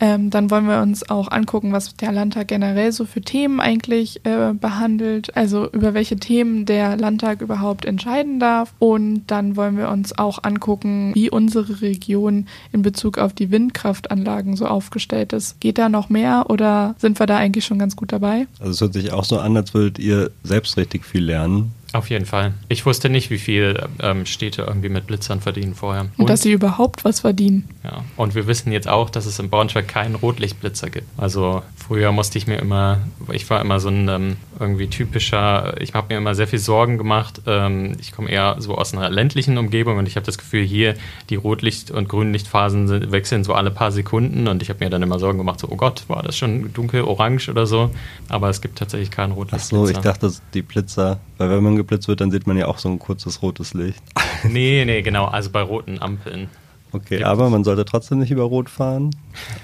Ähm, 0.00 0.30
dann 0.30 0.50
wollen 0.50 0.68
wir 0.68 0.82
uns 0.82 1.08
auch 1.08 1.30
angucken, 1.30 1.72
was 1.72 1.94
der 1.96 2.12
Landtag 2.12 2.48
generell 2.48 2.92
so 2.92 3.04
für 3.04 3.20
Themen 3.22 3.60
eigentlich 3.60 4.24
äh, 4.24 4.52
behandelt, 4.52 5.34
also 5.36 5.70
über 5.70 5.94
welche 5.94 6.16
Themen 6.16 6.66
der 6.66 6.96
Landtag 6.96 7.40
überhaupt 7.40 7.84
entscheiden 7.84 8.38
darf. 8.38 8.74
Und 8.78 9.24
dann 9.26 9.56
wollen 9.56 9.78
wir 9.78 9.88
uns 9.88 10.18
auch 10.18 10.42
angucken, 10.42 11.12
wie 11.14 11.30
unsere 11.30 11.80
Region 11.80 12.46
in 12.72 12.82
Bezug 12.82 13.18
auf 13.18 13.32
die 13.32 13.50
Windkraftanlagen 13.50 14.56
so 14.56 14.66
aufgestellt 14.66 15.32
ist. 15.32 15.60
Geht 15.60 15.78
da 15.78 15.88
noch 15.88 16.08
mehr 16.08 16.46
oder 16.48 16.94
sind 16.98 17.18
wir 17.18 17.26
da 17.26 17.36
eigentlich 17.38 17.64
schon 17.64 17.78
ganz 17.78 17.96
gut 17.96 18.12
dabei? 18.12 18.46
Also 18.60 18.72
es 18.72 18.80
hört 18.80 18.92
sich 18.92 19.12
auch 19.12 19.24
so 19.24 19.38
an, 19.38 19.56
als 19.56 19.72
würdet 19.72 19.98
ihr 19.98 20.30
selbst 20.42 20.76
richtig 20.76 21.04
viel 21.04 21.24
lernen. 21.24 21.72
Auf 21.96 22.10
jeden 22.10 22.26
Fall. 22.26 22.52
Ich 22.68 22.84
wusste 22.84 23.08
nicht, 23.08 23.30
wie 23.30 23.38
viel 23.38 23.82
ähm, 24.02 24.26
Städte 24.26 24.62
irgendwie 24.68 24.90
mit 24.90 25.06
Blitzern 25.06 25.40
verdienen 25.40 25.74
vorher. 25.74 26.02
Und, 26.02 26.18
und, 26.18 26.30
dass 26.30 26.42
sie 26.42 26.52
überhaupt 26.52 27.06
was 27.06 27.20
verdienen. 27.20 27.66
Ja, 27.84 28.04
und 28.18 28.34
wir 28.34 28.46
wissen 28.46 28.70
jetzt 28.70 28.86
auch, 28.86 29.08
dass 29.08 29.24
es 29.24 29.38
in 29.38 29.48
Braunschweig 29.48 29.88
keinen 29.88 30.14
Rotlichtblitzer 30.14 30.90
gibt. 30.90 31.06
Also 31.16 31.62
früher 31.76 32.12
musste 32.12 32.36
ich 32.36 32.46
mir 32.46 32.56
immer, 32.56 32.98
ich 33.32 33.48
war 33.48 33.62
immer 33.62 33.80
so 33.80 33.88
ein 33.88 34.08
ähm, 34.10 34.36
irgendwie 34.60 34.88
typischer, 34.88 35.80
ich 35.80 35.94
habe 35.94 36.08
mir 36.12 36.18
immer 36.18 36.34
sehr 36.34 36.46
viel 36.46 36.58
Sorgen 36.58 36.98
gemacht. 36.98 37.40
Ähm, 37.46 37.96
ich 37.98 38.12
komme 38.12 38.28
eher 38.28 38.56
so 38.58 38.76
aus 38.76 38.92
einer 38.92 39.08
ländlichen 39.08 39.56
Umgebung 39.56 39.96
und 39.96 40.06
ich 40.06 40.16
habe 40.16 40.26
das 40.26 40.36
Gefühl, 40.36 40.64
hier 40.64 40.96
die 41.30 41.36
Rotlicht- 41.36 41.90
und 41.90 42.10
Grünlichtphasen 42.10 42.88
sind, 42.88 43.10
wechseln 43.10 43.42
so 43.42 43.54
alle 43.54 43.70
paar 43.70 43.90
Sekunden 43.90 44.48
und 44.48 44.60
ich 44.60 44.68
habe 44.68 44.84
mir 44.84 44.90
dann 44.90 45.02
immer 45.02 45.18
Sorgen 45.18 45.38
gemacht, 45.38 45.60
so, 45.60 45.68
oh 45.70 45.76
Gott, 45.76 46.04
war 46.08 46.22
das 46.22 46.36
schon 46.36 46.74
dunkel 46.74 47.02
orange 47.02 47.48
oder 47.48 47.66
so. 47.66 47.90
Aber 48.28 48.50
es 48.50 48.60
gibt 48.60 48.78
tatsächlich 48.78 49.10
keinen 49.10 49.32
Rotlichtblitzer. 49.32 49.82
Ach 49.82 49.86
so, 49.86 49.90
ich 49.90 49.98
dachte, 49.98 50.30
die 50.52 50.62
Blitzer, 50.62 51.20
weil 51.38 51.50
wenn 51.50 51.62
man 51.62 51.76
geblitzt 51.86 52.08
wird, 52.08 52.20
dann 52.20 52.30
sieht 52.30 52.46
man 52.46 52.56
ja 52.56 52.66
auch 52.66 52.78
so 52.78 52.88
ein 52.88 52.98
kurzes 52.98 53.42
rotes 53.42 53.74
Licht. 53.74 54.02
Nee, 54.44 54.84
nee, 54.84 55.02
genau, 55.02 55.24
also 55.24 55.50
bei 55.50 55.62
roten 55.62 56.00
Ampeln. 56.00 56.48
Okay, 56.92 57.24
aber 57.24 57.50
man 57.50 57.64
sollte 57.64 57.84
trotzdem 57.84 58.18
nicht 58.18 58.30
über 58.30 58.44
Rot 58.44 58.70
fahren. 58.70 59.10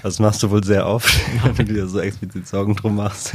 Das 0.01 0.19
machst 0.19 0.43
du 0.43 0.49
wohl 0.49 0.63
sehr 0.63 0.87
oft, 0.87 1.09
wenn 1.55 1.65
du 1.67 1.73
dir 1.73 1.87
so 1.87 1.99
explizit 1.99 2.47
Sorgen 2.47 2.75
drum 2.75 2.95
machst. 2.95 3.33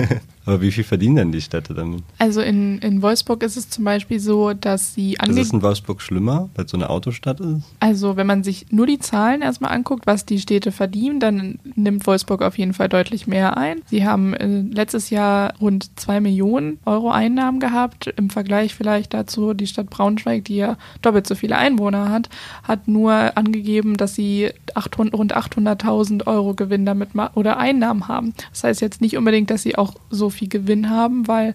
Aber 0.48 0.62
wie 0.62 0.70
viel 0.70 0.82
verdienen 0.82 1.16
denn 1.16 1.32
die 1.32 1.42
Städte 1.42 1.74
damit? 1.74 2.02
Also 2.16 2.40
in, 2.40 2.78
in 2.78 3.02
Wolfsburg 3.02 3.42
ist 3.42 3.58
es 3.58 3.68
zum 3.68 3.84
Beispiel 3.84 4.18
so, 4.18 4.54
dass 4.54 4.94
sie 4.94 5.20
ange... 5.20 5.38
Ist 5.38 5.48
es 5.48 5.52
in 5.52 5.60
Wolfsburg 5.60 6.00
schlimmer, 6.00 6.48
weil 6.54 6.64
es 6.64 6.70
so 6.70 6.78
eine 6.78 6.88
Autostadt 6.88 7.38
ist? 7.40 7.64
Also 7.80 8.16
wenn 8.16 8.26
man 8.26 8.42
sich 8.42 8.64
nur 8.70 8.86
die 8.86 8.98
Zahlen 8.98 9.42
erstmal 9.42 9.72
anguckt, 9.72 10.06
was 10.06 10.24
die 10.24 10.38
Städte 10.38 10.72
verdienen, 10.72 11.20
dann 11.20 11.58
nimmt 11.74 12.06
Wolfsburg 12.06 12.40
auf 12.40 12.56
jeden 12.56 12.72
Fall 12.72 12.88
deutlich 12.88 13.26
mehr 13.26 13.58
ein. 13.58 13.82
Sie 13.90 14.06
haben 14.06 14.32
äh, 14.32 14.62
letztes 14.62 15.10
Jahr 15.10 15.52
rund 15.60 16.00
zwei 16.00 16.18
Millionen 16.18 16.78
Euro 16.86 17.10
Einnahmen 17.10 17.60
gehabt. 17.60 18.06
Im 18.16 18.30
Vergleich 18.30 18.74
vielleicht 18.74 19.12
dazu 19.12 19.52
die 19.52 19.66
Stadt 19.66 19.90
Braunschweig, 19.90 20.46
die 20.46 20.56
ja 20.56 20.78
doppelt 21.02 21.26
so 21.26 21.34
viele 21.34 21.58
Einwohner 21.58 22.08
hat, 22.08 22.30
hat 22.62 22.88
nur 22.88 23.36
angegeben, 23.36 23.98
dass 23.98 24.14
sie 24.14 24.48
800, 24.74 25.14
rund 25.14 25.36
800.000 25.36 26.26
Euro 26.26 26.54
Gewinn 26.54 26.86
damit 26.86 27.10
oder 27.34 27.58
Einnahmen 27.58 28.08
haben. 28.08 28.32
Das 28.50 28.64
heißt 28.64 28.80
jetzt 28.80 29.02
nicht 29.02 29.18
unbedingt, 29.18 29.50
dass 29.50 29.62
sie 29.62 29.76
auch 29.76 29.92
so 30.08 30.30
viel 30.30 30.37
Gewinn 30.46 30.90
haben, 30.90 31.26
weil 31.26 31.54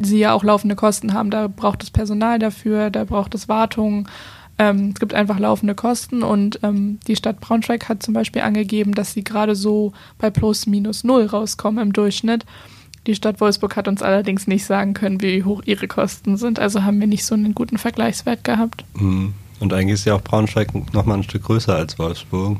sie 0.00 0.18
ja 0.18 0.32
auch 0.32 0.44
laufende 0.44 0.76
Kosten 0.76 1.12
haben. 1.12 1.30
Da 1.30 1.48
braucht 1.48 1.82
es 1.82 1.90
Personal 1.90 2.38
dafür, 2.38 2.90
da 2.90 3.04
braucht 3.04 3.34
es 3.34 3.48
Wartung. 3.48 4.08
Ähm, 4.58 4.90
es 4.94 5.00
gibt 5.00 5.14
einfach 5.14 5.38
laufende 5.38 5.74
Kosten 5.74 6.22
und 6.22 6.60
ähm, 6.62 6.98
die 7.06 7.16
Stadt 7.16 7.40
Braunschweig 7.40 7.88
hat 7.88 8.02
zum 8.02 8.14
Beispiel 8.14 8.42
angegeben, 8.42 8.94
dass 8.94 9.12
sie 9.12 9.24
gerade 9.24 9.54
so 9.54 9.92
bei 10.18 10.30
plus 10.30 10.66
minus 10.66 11.04
null 11.04 11.26
rauskommen 11.26 11.82
im 11.82 11.92
Durchschnitt. 11.92 12.44
Die 13.06 13.14
Stadt 13.14 13.40
Wolfsburg 13.40 13.76
hat 13.76 13.88
uns 13.88 14.02
allerdings 14.02 14.46
nicht 14.46 14.64
sagen 14.64 14.94
können, 14.94 15.20
wie 15.20 15.42
hoch 15.42 15.62
ihre 15.64 15.88
Kosten 15.88 16.36
sind, 16.36 16.60
also 16.60 16.84
haben 16.84 17.00
wir 17.00 17.08
nicht 17.08 17.24
so 17.24 17.34
einen 17.34 17.54
guten 17.54 17.78
Vergleichswert 17.78 18.44
gehabt. 18.44 18.84
Mhm. 18.94 19.34
Und 19.58 19.72
eigentlich 19.72 19.94
ist 19.94 20.04
ja 20.04 20.14
auch 20.14 20.22
Braunschweig 20.22 20.92
noch 20.92 21.06
mal 21.06 21.14
ein 21.14 21.22
Stück 21.22 21.44
größer 21.44 21.74
als 21.74 21.98
Wolfsburg. 21.98 22.58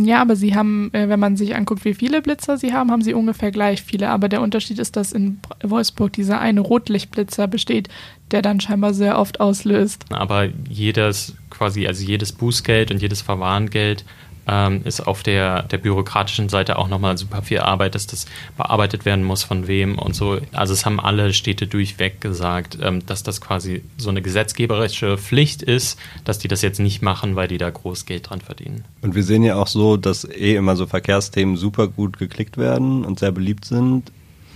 Ja, 0.00 0.22
aber 0.22 0.36
sie 0.36 0.54
haben, 0.54 0.90
äh, 0.94 1.08
wenn 1.08 1.18
man 1.18 1.36
sich 1.36 1.56
anguckt, 1.56 1.84
wie 1.84 1.94
viele 1.94 2.22
Blitzer 2.22 2.56
sie 2.56 2.72
haben, 2.72 2.90
haben 2.92 3.02
sie 3.02 3.14
ungefähr 3.14 3.50
gleich 3.50 3.82
viele. 3.82 4.10
Aber 4.10 4.28
der 4.28 4.40
Unterschied 4.42 4.78
ist, 4.78 4.94
dass 4.96 5.12
in 5.12 5.40
Wolfsburg 5.62 6.12
dieser 6.12 6.40
eine 6.40 6.60
Rotlichtblitzer 6.60 7.48
besteht, 7.48 7.88
der 8.30 8.42
dann 8.42 8.60
scheinbar 8.60 8.94
sehr 8.94 9.18
oft 9.18 9.40
auslöst. 9.40 10.04
Aber 10.10 10.48
jedes 10.68 11.34
quasi, 11.50 11.86
also 11.88 12.04
jedes 12.04 12.32
Bußgeld 12.32 12.92
und 12.92 13.02
jedes 13.02 13.22
Verwarngeld 13.22 14.04
ähm, 14.48 14.82
ist 14.84 15.06
auf 15.06 15.22
der, 15.22 15.62
der 15.64 15.78
bürokratischen 15.78 16.48
Seite 16.48 16.78
auch 16.78 16.88
nochmal 16.88 17.18
super 17.18 17.42
viel 17.42 17.60
Arbeit, 17.60 17.94
dass 17.94 18.06
das 18.06 18.26
bearbeitet 18.56 19.04
werden 19.04 19.24
muss, 19.24 19.44
von 19.44 19.68
wem 19.68 19.98
und 19.98 20.14
so. 20.14 20.38
Also 20.52 20.72
es 20.72 20.86
haben 20.86 20.98
alle 20.98 21.32
Städte 21.32 21.66
durchweg 21.66 22.20
gesagt, 22.20 22.78
ähm, 22.82 23.04
dass 23.06 23.22
das 23.22 23.40
quasi 23.40 23.82
so 23.96 24.10
eine 24.10 24.22
gesetzgeberische 24.22 25.18
Pflicht 25.18 25.62
ist, 25.62 25.98
dass 26.24 26.38
die 26.38 26.48
das 26.48 26.62
jetzt 26.62 26.80
nicht 26.80 27.02
machen, 27.02 27.36
weil 27.36 27.48
die 27.48 27.58
da 27.58 27.70
groß 27.70 28.06
Geld 28.06 28.30
dran 28.30 28.40
verdienen. 28.40 28.84
Und 29.02 29.14
wir 29.14 29.22
sehen 29.22 29.42
ja 29.42 29.56
auch 29.56 29.68
so, 29.68 29.96
dass 29.96 30.24
eh 30.24 30.56
immer 30.56 30.76
so 30.76 30.86
Verkehrsthemen 30.86 31.56
super 31.56 31.88
gut 31.88 32.18
geklickt 32.18 32.56
werden 32.56 33.04
und 33.04 33.18
sehr 33.18 33.32
beliebt 33.32 33.64
sind. 33.64 34.10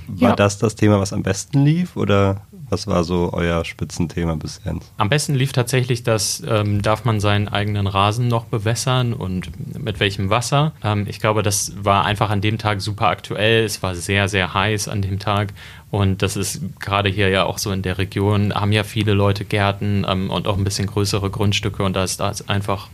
War 0.08 0.30
ja. 0.30 0.36
das 0.36 0.58
das 0.58 0.74
Thema, 0.74 1.00
was 1.00 1.12
am 1.12 1.22
besten 1.22 1.64
lief 1.64 1.96
oder 1.96 2.42
was 2.72 2.86
war 2.86 3.04
so 3.04 3.30
euer 3.34 3.66
Spitzenthema 3.66 4.34
bisher? 4.34 4.74
Am 4.96 5.10
besten 5.10 5.34
lief 5.34 5.52
tatsächlich 5.52 6.04
das, 6.04 6.42
ähm, 6.48 6.80
darf 6.80 7.04
man 7.04 7.20
seinen 7.20 7.48
eigenen 7.48 7.86
Rasen 7.86 8.28
noch 8.28 8.46
bewässern 8.46 9.12
und 9.12 9.50
mit 9.78 10.00
welchem 10.00 10.30
Wasser. 10.30 10.72
Ähm, 10.82 11.04
ich 11.06 11.20
glaube, 11.20 11.42
das 11.42 11.72
war 11.76 12.06
einfach 12.06 12.30
an 12.30 12.40
dem 12.40 12.56
Tag 12.56 12.80
super 12.80 13.08
aktuell. 13.08 13.64
Es 13.64 13.82
war 13.82 13.94
sehr, 13.94 14.28
sehr 14.28 14.54
heiß 14.54 14.88
an 14.88 15.02
dem 15.02 15.18
Tag. 15.18 15.52
Und 15.90 16.22
das 16.22 16.36
ist 16.36 16.62
gerade 16.80 17.10
hier 17.10 17.28
ja 17.28 17.44
auch 17.44 17.58
so 17.58 17.70
in 17.70 17.82
der 17.82 17.98
Region, 17.98 18.54
haben 18.54 18.72
ja 18.72 18.84
viele 18.84 19.12
Leute 19.12 19.44
Gärten 19.44 20.06
ähm, 20.08 20.30
und 20.30 20.48
auch 20.48 20.56
ein 20.56 20.64
bisschen 20.64 20.86
größere 20.86 21.28
Grundstücke. 21.28 21.82
Und 21.82 21.94
da 21.94 22.04
ist 22.04 22.20
das 22.20 22.48
einfach 22.48 22.88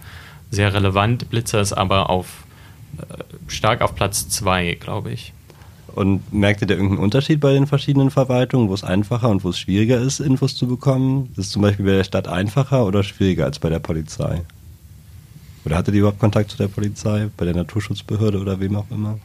sehr 0.50 0.74
relevant. 0.74 1.30
Blitzer 1.30 1.60
ist 1.60 1.72
aber 1.72 2.10
auf, 2.10 2.26
äh, 2.98 3.22
stark 3.46 3.82
auf 3.82 3.94
Platz 3.94 4.28
zwei, 4.28 4.74
glaube 4.74 5.12
ich. 5.12 5.32
Und 5.94 6.32
merkt 6.32 6.60
ihr 6.60 6.66
da 6.66 6.74
irgendeinen 6.74 7.02
Unterschied 7.02 7.40
bei 7.40 7.52
den 7.52 7.66
verschiedenen 7.66 8.10
Verwaltungen, 8.10 8.68
wo 8.68 8.74
es 8.74 8.84
einfacher 8.84 9.28
und 9.28 9.42
wo 9.44 9.50
es 9.50 9.58
schwieriger 9.58 9.98
ist, 9.98 10.20
Infos 10.20 10.54
zu 10.56 10.66
bekommen? 10.66 11.28
Ist 11.32 11.46
es 11.46 11.50
zum 11.50 11.62
Beispiel 11.62 11.86
bei 11.86 11.92
der 11.92 12.04
Stadt 12.04 12.28
einfacher 12.28 12.86
oder 12.86 13.02
schwieriger 13.02 13.44
als 13.44 13.58
bei 13.58 13.68
der 13.68 13.78
Polizei? 13.78 14.42
Oder 15.64 15.76
hattet 15.76 15.94
ihr 15.94 16.00
überhaupt 16.00 16.20
Kontakt 16.20 16.50
zu 16.50 16.56
der 16.56 16.68
Polizei, 16.68 17.28
bei 17.36 17.44
der 17.44 17.54
Naturschutzbehörde 17.54 18.40
oder 18.40 18.60
wem 18.60 18.76
auch 18.76 18.90
immer? 18.90 19.18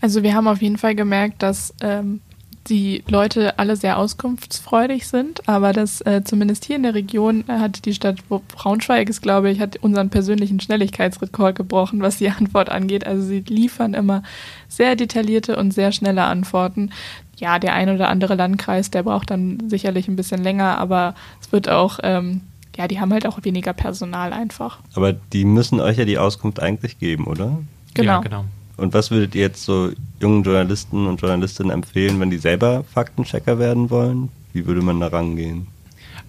Also 0.00 0.22
wir 0.22 0.34
haben 0.34 0.48
auf 0.48 0.62
jeden 0.62 0.78
Fall 0.78 0.94
gemerkt, 0.94 1.42
dass 1.42 1.74
ähm, 1.80 2.20
die 2.68 3.02
Leute 3.08 3.58
alle 3.58 3.76
sehr 3.76 3.98
auskunftsfreudig 3.98 5.06
sind, 5.06 5.48
aber 5.48 5.72
das 5.72 6.00
äh, 6.02 6.22
zumindest 6.24 6.64
hier 6.64 6.76
in 6.76 6.84
der 6.84 6.94
Region 6.94 7.44
äh, 7.48 7.58
hat 7.58 7.84
die 7.84 7.94
Stadt 7.94 8.20
Braunschweig 8.28 9.08
ist, 9.08 9.20
glaube 9.20 9.50
ich, 9.50 9.60
hat 9.60 9.76
unseren 9.78 10.10
persönlichen 10.10 10.60
Schnelligkeitsrekord 10.60 11.56
gebrochen, 11.56 12.02
was 12.02 12.18
die 12.18 12.30
Antwort 12.38 12.70
angeht. 12.70 13.06
Also 13.06 13.26
sie 13.26 13.40
liefern 13.40 13.94
immer 13.94 14.22
sehr 14.68 14.94
detaillierte 14.96 15.56
und 15.56 15.72
sehr 15.72 15.92
schnelle 15.92 16.24
Antworten. 16.24 16.90
Ja, 17.36 17.58
der 17.58 17.74
ein 17.74 17.88
oder 17.88 18.08
andere 18.08 18.36
Landkreis, 18.36 18.90
der 18.90 19.02
braucht 19.02 19.30
dann 19.30 19.68
sicherlich 19.68 20.06
ein 20.06 20.16
bisschen 20.16 20.42
länger, 20.42 20.78
aber 20.78 21.14
es 21.40 21.50
wird 21.50 21.68
auch, 21.68 21.98
ähm, 22.04 22.42
ja, 22.76 22.86
die 22.86 23.00
haben 23.00 23.12
halt 23.12 23.26
auch 23.26 23.42
weniger 23.42 23.72
Personal 23.72 24.32
einfach. 24.32 24.78
Aber 24.94 25.12
die 25.12 25.44
müssen 25.44 25.80
euch 25.80 25.98
ja 25.98 26.04
die 26.04 26.18
Auskunft 26.18 26.60
eigentlich 26.60 26.98
geben, 26.98 27.26
oder? 27.26 27.58
Genau. 27.94 28.12
Ja, 28.12 28.20
genau. 28.20 28.44
Und 28.76 28.94
was 28.94 29.10
würdet 29.10 29.34
ihr 29.34 29.42
jetzt 29.42 29.64
so 29.64 29.90
jungen 30.20 30.42
Journalisten 30.42 31.06
und 31.06 31.20
Journalistinnen 31.20 31.72
empfehlen, 31.72 32.18
wenn 32.20 32.30
die 32.30 32.38
selber 32.38 32.84
Faktenchecker 32.84 33.58
werden 33.58 33.90
wollen? 33.90 34.30
Wie 34.52 34.66
würde 34.66 34.82
man 34.82 35.00
da 35.00 35.08
rangehen? 35.08 35.66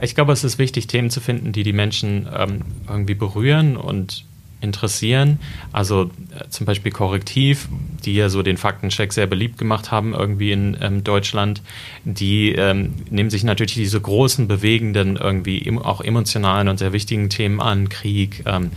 Ich 0.01 0.15
glaube, 0.15 0.33
es 0.33 0.43
ist 0.43 0.57
wichtig, 0.57 0.87
Themen 0.87 1.09
zu 1.09 1.21
finden, 1.21 1.51
die 1.51 1.63
die 1.63 1.73
Menschen 1.73 2.27
ähm, 2.35 2.61
irgendwie 2.87 3.13
berühren 3.13 3.77
und 3.77 4.25
interessieren. 4.63 5.39
Also 5.71 6.03
äh, 6.03 6.47
zum 6.49 6.65
Beispiel 6.65 6.91
Korrektiv, 6.91 7.67
die 8.05 8.15
ja 8.15 8.29
so 8.29 8.41
den 8.41 8.57
Faktencheck 8.57 9.13
sehr 9.13 9.27
beliebt 9.27 9.57
gemacht 9.57 9.91
haben, 9.91 10.13
irgendwie 10.13 10.51
in 10.51 10.77
ähm, 10.81 11.03
Deutschland, 11.03 11.61
die 12.05 12.53
ähm, 12.53 12.93
nehmen 13.09 13.29
sich 13.29 13.43
natürlich 13.43 13.75
diese 13.75 13.99
großen, 13.99 14.47
bewegenden, 14.47 15.17
irgendwie 15.17 15.71
auch 15.83 16.01
emotionalen 16.01 16.67
und 16.69 16.79
sehr 16.79 16.93
wichtigen 16.93 17.29
Themen 17.29 17.61
an, 17.61 17.89
Krieg, 17.89 18.43
ähm, 18.45 18.71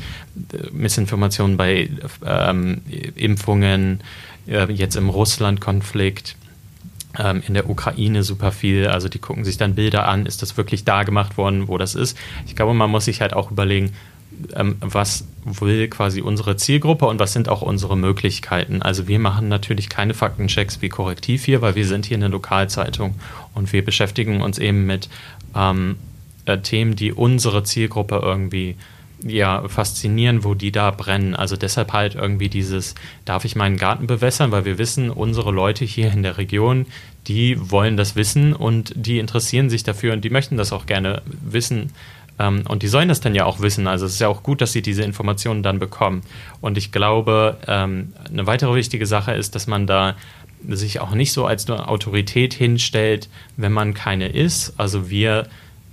Missinformationen 0.73 1.57
bei 1.57 1.88
ähm, 2.25 2.83
Impfungen, 3.14 4.00
äh, 4.47 4.71
jetzt 4.73 4.97
im 4.97 5.09
Russland-Konflikt 5.09 6.37
ähm, 7.19 7.43
in 7.47 7.55
der 7.55 7.69
Ukraine 7.69 8.23
super 8.23 8.52
viel. 8.52 8.88
Also 8.88 9.09
die 9.09 9.19
gucken 9.19 9.45
sich 9.45 9.57
dann 9.57 9.75
Bilder 9.75 10.09
an, 10.09 10.26
ist 10.26 10.43
das 10.43 10.57
wirklich 10.57 10.85
da 10.85 11.02
gemacht 11.05 11.38
worden, 11.38 11.69
wo 11.69 11.78
das 11.78 11.95
ist. 11.95 12.16
Ich 12.47 12.57
glaube, 12.57 12.75
man 12.75 12.90
muss 12.90 13.07
sich 13.07 13.21
halt 13.21 13.35
auch 13.35 13.50
überlegen, 13.50 13.93
ähm, 14.54 14.76
was 14.80 15.26
will 15.45 15.88
quasi 15.88 16.21
unsere 16.21 16.56
Zielgruppe 16.56 17.06
und 17.06 17.21
was 17.21 17.33
sind 17.33 17.49
auch 17.49 17.62
unsere 17.62 17.97
Möglichkeiten. 17.97 18.83
Also 18.83 19.06
wir 19.06 19.18
machen 19.18 19.49
natürlich 19.49 19.88
keine 19.88 20.14
Faktenchecks 20.14 20.83
wie 20.83 20.88
Korrektiv 20.88 21.45
hier, 21.45 21.62
weil 21.62 21.75
wir 21.75 21.87
sind 21.87 22.06
hier 22.06 22.16
eine 22.16 22.28
Lokalzeitung 22.28 23.14
und 23.54 23.73
wir 23.73 23.85
beschäftigen 23.85 24.42
uns 24.42 24.59
eben 24.59 24.87
mit 24.87 25.09
ähm, 25.54 25.97
äh, 26.47 26.59
Themen, 26.59 26.97
die 26.97 27.12
unsere 27.12 27.62
Zielgruppe 27.62 28.21
irgendwie 28.23 28.76
ja, 29.25 29.66
faszinieren, 29.68 30.45
wo 30.45 30.54
die 30.54 30.73
da 30.73 30.90
brennen. 30.90 31.35
Also 31.35 31.56
deshalb 31.56 31.92
halt 31.92 32.14
irgendwie 32.16 32.49
dieses, 32.49 32.95
darf 33.25 33.45
ich 33.45 33.56
meinen 33.56 33.78
Garten 33.78 34.06
bewässern, 34.06 34.50
weil 34.50 34.64
wir 34.64 34.78
wissen, 34.78 35.11
unsere 35.11 35.52
Leute 35.52 35.85
hier 35.85 36.12
in 36.12 36.23
der 36.23 36.38
Region, 36.38 36.87
die 37.26 37.71
wollen 37.71 37.97
das 37.97 38.14
wissen 38.14 38.52
und 38.52 38.92
die 38.95 39.18
interessieren 39.18 39.71
sich 39.71 39.85
dafür 39.85 40.12
und 40.12 40.25
die 40.25 40.30
möchten 40.30 40.56
das 40.56 40.73
auch 40.73 40.87
gerne 40.87 41.23
wissen 41.26 41.92
Ähm, 42.38 42.64
und 42.69 42.83
die 42.83 42.88
sollen 42.88 43.09
das 43.09 43.21
dann 43.21 43.35
ja 43.35 43.45
auch 43.45 43.61
wissen. 43.61 43.87
Also 43.87 44.07
es 44.07 44.14
ist 44.14 44.21
ja 44.21 44.28
auch 44.28 44.43
gut, 44.43 44.61
dass 44.61 44.73
sie 44.73 44.83
diese 44.83 45.02
Informationen 45.02 45.62
dann 45.62 45.78
bekommen. 45.78 46.23
Und 46.61 46.78
ich 46.78 46.93
glaube, 46.93 47.57
ähm, 47.66 48.12
eine 48.28 48.47
weitere 48.47 48.75
wichtige 48.75 49.07
Sache 49.07 49.33
ist, 49.33 49.55
dass 49.55 49.66
man 49.66 49.87
da 49.87 50.14
sich 50.69 51.00
auch 51.00 51.12
nicht 51.12 51.33
so 51.33 51.47
als 51.47 51.69
eine 51.69 51.88
Autorität 51.88 52.55
hinstellt, 52.55 53.28
wenn 53.57 53.73
man 53.73 53.95
keine 53.95 54.28
ist. 54.28 54.75
Also 54.78 55.11
wir 55.11 55.49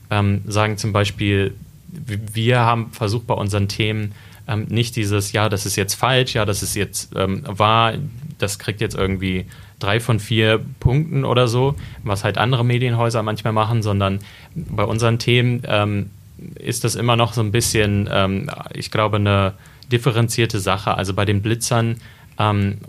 ähm, 0.09 0.41
sagen 0.47 0.77
zum 0.77 0.93
Beispiel, 0.93 1.53
wir 1.87 2.59
haben 2.59 2.91
versucht 2.91 3.27
bei 3.27 3.33
unseren 3.35 3.67
Themen 3.67 4.13
ähm, 4.47 4.65
nicht 4.69 4.95
dieses, 4.95 5.31
ja, 5.31 5.49
das 5.49 5.65
ist 5.65 5.75
jetzt 5.75 5.93
falsch, 5.93 6.33
ja, 6.33 6.45
das 6.45 6.63
ist 6.63 6.75
jetzt 6.75 7.15
ähm, 7.15 7.43
wahr, 7.45 7.93
das 8.39 8.59
kriegt 8.59 8.81
jetzt 8.81 8.95
irgendwie 8.95 9.45
drei 9.79 9.99
von 9.99 10.19
vier 10.19 10.59
Punkten 10.79 11.25
oder 11.25 11.47
so, 11.47 11.75
was 12.03 12.23
halt 12.23 12.37
andere 12.37 12.65
Medienhäuser 12.65 13.21
manchmal 13.21 13.53
machen, 13.53 13.83
sondern 13.83 14.19
bei 14.55 14.83
unseren 14.83 15.19
Themen 15.19 15.61
ähm, 15.67 16.09
ist 16.55 16.83
das 16.83 16.95
immer 16.95 17.15
noch 17.15 17.33
so 17.33 17.41
ein 17.41 17.51
bisschen, 17.51 18.09
ähm, 18.11 18.49
ich 18.73 18.91
glaube, 18.91 19.17
eine 19.17 19.53
differenzierte 19.91 20.59
Sache. 20.59 20.95
Also 20.97 21.13
bei 21.13 21.25
den 21.25 21.41
Blitzern 21.41 21.97
ähm, 22.39 22.79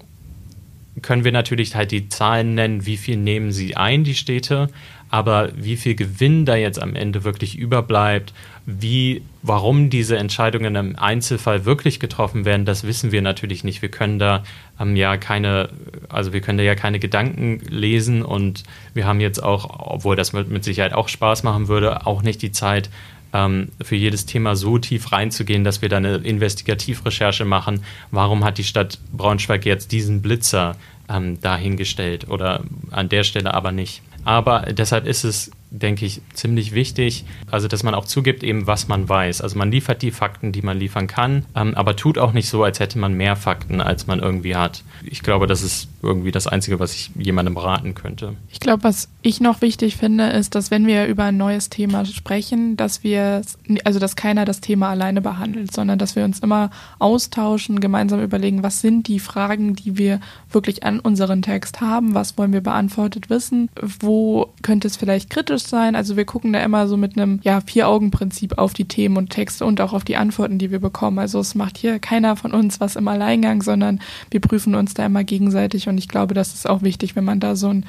können 1.03 1.25
wir 1.25 1.33
natürlich 1.33 1.75
halt 1.75 1.91
die 1.91 2.09
Zahlen 2.09 2.55
nennen, 2.55 2.87
wie 2.87 2.97
viel 2.97 3.17
nehmen 3.17 3.53
sie 3.53 3.77
ein, 3.77 4.05
die 4.05 4.15
Städte, 4.15 4.69
aber 5.11 5.51
wie 5.57 5.77
viel 5.77 5.95
Gewinn 5.95 6.45
da 6.45 6.57
jetzt 6.57 6.81
am 6.81 6.97
Ende 6.97 7.25
wirklich 7.25 7.57
überbleibt, 7.57 8.33
wie, 8.67 9.23
warum 9.43 9.91
diese 9.91 10.17
Entscheidungen 10.17 10.75
im 10.75 10.99
Einzelfall 10.99 11.65
wirklich 11.67 12.01
getroffen 12.01 12.45
werden, 12.45 12.65
das 12.65 12.85
wissen 12.85 13.13
wir 13.13 13.21
natürlich 13.21 13.63
nicht. 13.63 13.83
Wir 13.83 13.91
können 13.91 14.19
da 14.19 14.43
ähm, 14.81 14.97
ja 14.97 15.17
keine, 15.17 15.69
also 16.09 16.33
wir 16.33 16.41
können 16.41 16.59
da 16.59 16.65
ja 16.65 16.75
keine 16.75 16.99
Gedanken 16.99 17.61
lesen 17.69 18.23
und 18.23 18.63
wir 18.95 19.07
haben 19.07 19.21
jetzt 19.21 19.43
auch, 19.43 19.69
obwohl 19.69 20.17
das 20.17 20.33
mit, 20.33 20.49
mit 20.49 20.65
Sicherheit 20.65 20.95
auch 20.95 21.09
Spaß 21.09 21.43
machen 21.43 21.69
würde, 21.69 22.07
auch 22.07 22.23
nicht 22.23 22.41
die 22.41 22.53
Zeit, 22.53 22.89
ähm, 23.35 23.69
für 23.83 23.97
jedes 23.97 24.25
Thema 24.25 24.57
so 24.57 24.79
tief 24.79 25.13
reinzugehen, 25.13 25.65
dass 25.65 25.83
wir 25.83 25.91
da 25.91 25.99
eine 25.99 26.17
Investigativrecherche 26.17 27.45
machen. 27.45 27.85
Warum 28.11 28.45
hat 28.45 28.57
die 28.57 28.65
Stadt 28.65 28.99
Braunschweig 29.13 29.67
jetzt 29.67 29.93
diesen 29.93 30.23
Blitzer 30.23 30.77
ähm, 31.11 31.41
dahingestellt 31.41 32.31
oder 32.31 32.63
an 32.91 33.11
der 33.11 33.25
Stelle 33.25 33.53
aber 33.53 33.73
nicht? 33.73 34.01
Aber 34.25 34.61
deshalb 34.73 35.07
ist 35.07 35.25
es 35.25 35.51
denke 35.75 36.07
ich, 36.07 36.23
ziemlich 36.33 36.73
wichtig. 36.73 37.25
Also, 37.51 37.69
dass 37.69 37.83
man 37.83 37.95
auch 37.95 38.05
zugibt, 38.05 38.43
eben 38.43 38.67
was 38.67 38.89
man 38.89 39.09
weiß. 39.09 39.41
Also, 39.41 39.59
man 39.59 39.71
liefert 39.71 40.03
die 40.03 40.11
Fakten, 40.11 40.53
die 40.53 40.63
man 40.63 40.79
liefern 40.79 41.07
kann, 41.07 41.45
ähm, 41.55 41.75
aber 41.75 41.97
tut 41.97 42.19
auch 42.19 42.33
nicht 42.33 42.49
so, 42.49 42.63
als 42.63 42.81
hätte 42.81 42.99
man 42.99 43.15
mehr 43.15 43.37
Fakten, 43.37 43.81
als 43.81 44.07
man 44.07 44.21
irgendwie 44.21 44.57
hat. 44.57 44.85
Ich 45.05 45.23
glaube, 45.23 45.47
das 45.47 45.63
ist 45.63 45.89
irgendwie 46.03 46.31
das 46.31 46.47
Einzige, 46.47 46.79
was 46.79 46.95
ich 46.95 47.11
jemandem 47.19 47.57
raten 47.57 47.95
könnte. 47.95 48.35
Ich 48.53 48.61
glaube, 48.61 48.85
was 48.85 49.09
ich 49.23 49.41
noch 49.41 49.63
wichtig 49.63 49.97
finde, 49.97 50.29
ist, 50.29 50.55
dass 50.55 50.71
wenn 50.71 50.87
wir 50.87 51.07
über 51.07 51.25
ein 51.25 51.37
neues 51.37 51.71
Thema 51.71 52.05
sprechen, 52.05 52.77
dass 52.77 53.03
wir, 53.03 53.43
also 53.85 53.99
dass 53.99 54.17
keiner 54.17 54.45
das 54.45 54.61
Thema 54.61 54.91
alleine 54.91 55.21
behandelt, 55.21 55.73
sondern 55.73 55.99
dass 55.99 56.15
wir 56.15 56.25
uns 56.25 56.41
immer 56.41 56.71
austauschen, 56.99 57.81
gemeinsam 57.81 58.23
überlegen, 58.23 58.63
was 58.63 58.81
sind 58.81 59.09
die 59.09 59.19
Fragen, 59.19 59.75
die 59.75 59.99
wir 59.99 60.21
wirklich 60.51 60.85
an 60.85 61.01
unseren 61.01 61.43
Text 61.43 61.81
haben, 61.81 62.15
was 62.15 62.39
wollen 62.39 62.53
wir 62.53 62.61
beantwortet 62.61 63.31
wissen, 63.31 63.69
wo 64.01 64.53
könnte 64.63 64.87
es 64.87 64.97
vielleicht 64.97 65.31
kritisch 65.31 65.64
sein. 65.69 65.97
Also 65.97 66.17
wir 66.17 66.25
gucken 66.25 66.53
da 66.53 66.63
immer 66.63 66.89
so 66.89 66.97
mit 66.97 67.17
einem 67.17 67.41
ja, 67.43 67.61
Vier-Augen-Prinzip 67.61 68.59
auf 68.59 68.75
die 68.75 68.87
Themen 68.87 69.17
und 69.17 69.31
Texte 69.31 69.65
und 69.65 69.81
auch 69.81 69.93
auf 69.93 70.05
die 70.05 70.17
Antworten, 70.17 70.59
die 70.59 70.71
wir 70.71 70.79
bekommen. 70.79 71.19
Also 71.19 71.41
es 71.41 71.55
macht 71.55 71.79
hier 71.79 71.99
keiner 71.99 72.37
von 72.37 72.53
uns 72.53 72.81
was 72.81 72.97
im 72.97 73.09
Alleingang, 73.09 73.63
sondern 73.63 74.01
wir 74.31 74.41
prüfen 74.41 74.75
uns 74.75 74.95
da 74.95 75.07
immer 75.07 75.25
gegenseitig 75.25 75.89
und 75.89 75.99
ich 75.99 76.09
glaube, 76.09 76.35
das 76.35 76.55
ist 76.55 76.69
auch 76.69 76.83
wichtig, 76.83 77.17
wenn 77.17 77.25
man 77.25 77.41
da 77.41 77.57
so 77.57 77.69
ein, 77.69 77.87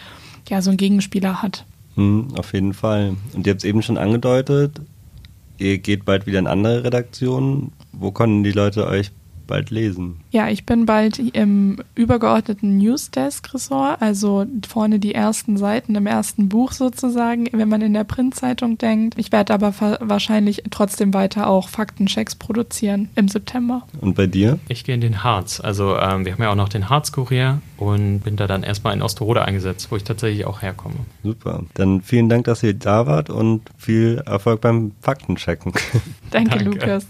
ja, 0.49 0.61
so 0.61 0.69
einen 0.69 0.77
Gegenspieler 0.77 1.41
hat. 1.41 1.65
Hm, 1.95 2.35
auf 2.37 2.53
jeden 2.53 2.73
Fall. 2.73 3.15
Und 3.33 3.47
ihr 3.47 3.51
habt 3.51 3.61
es 3.61 3.65
eben 3.65 3.81
schon 3.81 3.97
angedeutet, 3.97 4.81
ihr 5.57 5.77
geht 5.77 6.05
bald 6.05 6.25
wieder 6.25 6.39
in 6.39 6.47
andere 6.47 6.83
Redaktionen. 6.83 7.71
Wo 7.93 8.11
können 8.11 8.43
die 8.43 8.51
Leute 8.51 8.87
euch 8.87 9.11
bald 9.47 9.69
lesen? 9.69 10.19
Ja, 10.31 10.49
ich 10.49 10.65
bin 10.65 10.85
bald 10.85 11.19
im 11.19 11.77
übergeordneten 11.95 12.77
Newsdesk-Ressort, 12.77 14.01
also 14.01 14.45
vorne 14.67 14.99
die 14.99 15.15
ersten 15.15 15.57
Seiten 15.57 15.95
im 15.95 16.07
ersten 16.07 16.49
Buch 16.49 16.71
sozusagen, 16.71 17.47
wenn 17.51 17.69
man 17.69 17.81
in 17.81 17.93
der 17.93 18.03
Printzeitung 18.03 18.77
denkt. 18.77 19.15
Ich 19.17 19.31
werde 19.31 19.53
aber 19.53 19.73
wahrscheinlich 19.99 20.63
trotzdem 20.69 21.13
weiter 21.13 21.47
auch 21.47 21.69
Faktenchecks 21.69 22.35
produzieren 22.35 23.09
im 23.15 23.27
September. 23.27 23.83
Und 24.01 24.15
bei 24.15 24.27
dir? 24.27 24.59
Ich 24.67 24.83
gehe 24.83 24.95
in 24.95 25.01
den 25.01 25.23
Harz. 25.23 25.59
Also 25.59 25.97
ähm, 25.97 26.25
wir 26.25 26.33
haben 26.33 26.43
ja 26.43 26.51
auch 26.51 26.55
noch 26.55 26.69
den 26.69 26.89
Harz-Kurier 26.89 27.61
und 27.77 28.19
bin 28.19 28.35
da 28.35 28.47
dann 28.47 28.63
erstmal 28.63 28.93
in 28.93 29.01
Osterode 29.01 29.43
eingesetzt, 29.43 29.87
wo 29.91 29.95
ich 29.95 30.03
tatsächlich 30.03 30.45
auch 30.45 30.61
herkomme. 30.61 30.95
Super. 31.23 31.63
Dann 31.73 32.01
vielen 32.01 32.29
Dank, 32.29 32.45
dass 32.45 32.63
ihr 32.63 32.73
da 32.73 33.07
wart 33.07 33.29
und 33.29 33.61
viel 33.77 34.21
Erfolg 34.25 34.61
beim 34.61 34.91
Faktenchecken. 35.01 35.73
Danke, 36.31 36.49
Danke. 36.49 36.65
Lukas. 36.65 37.07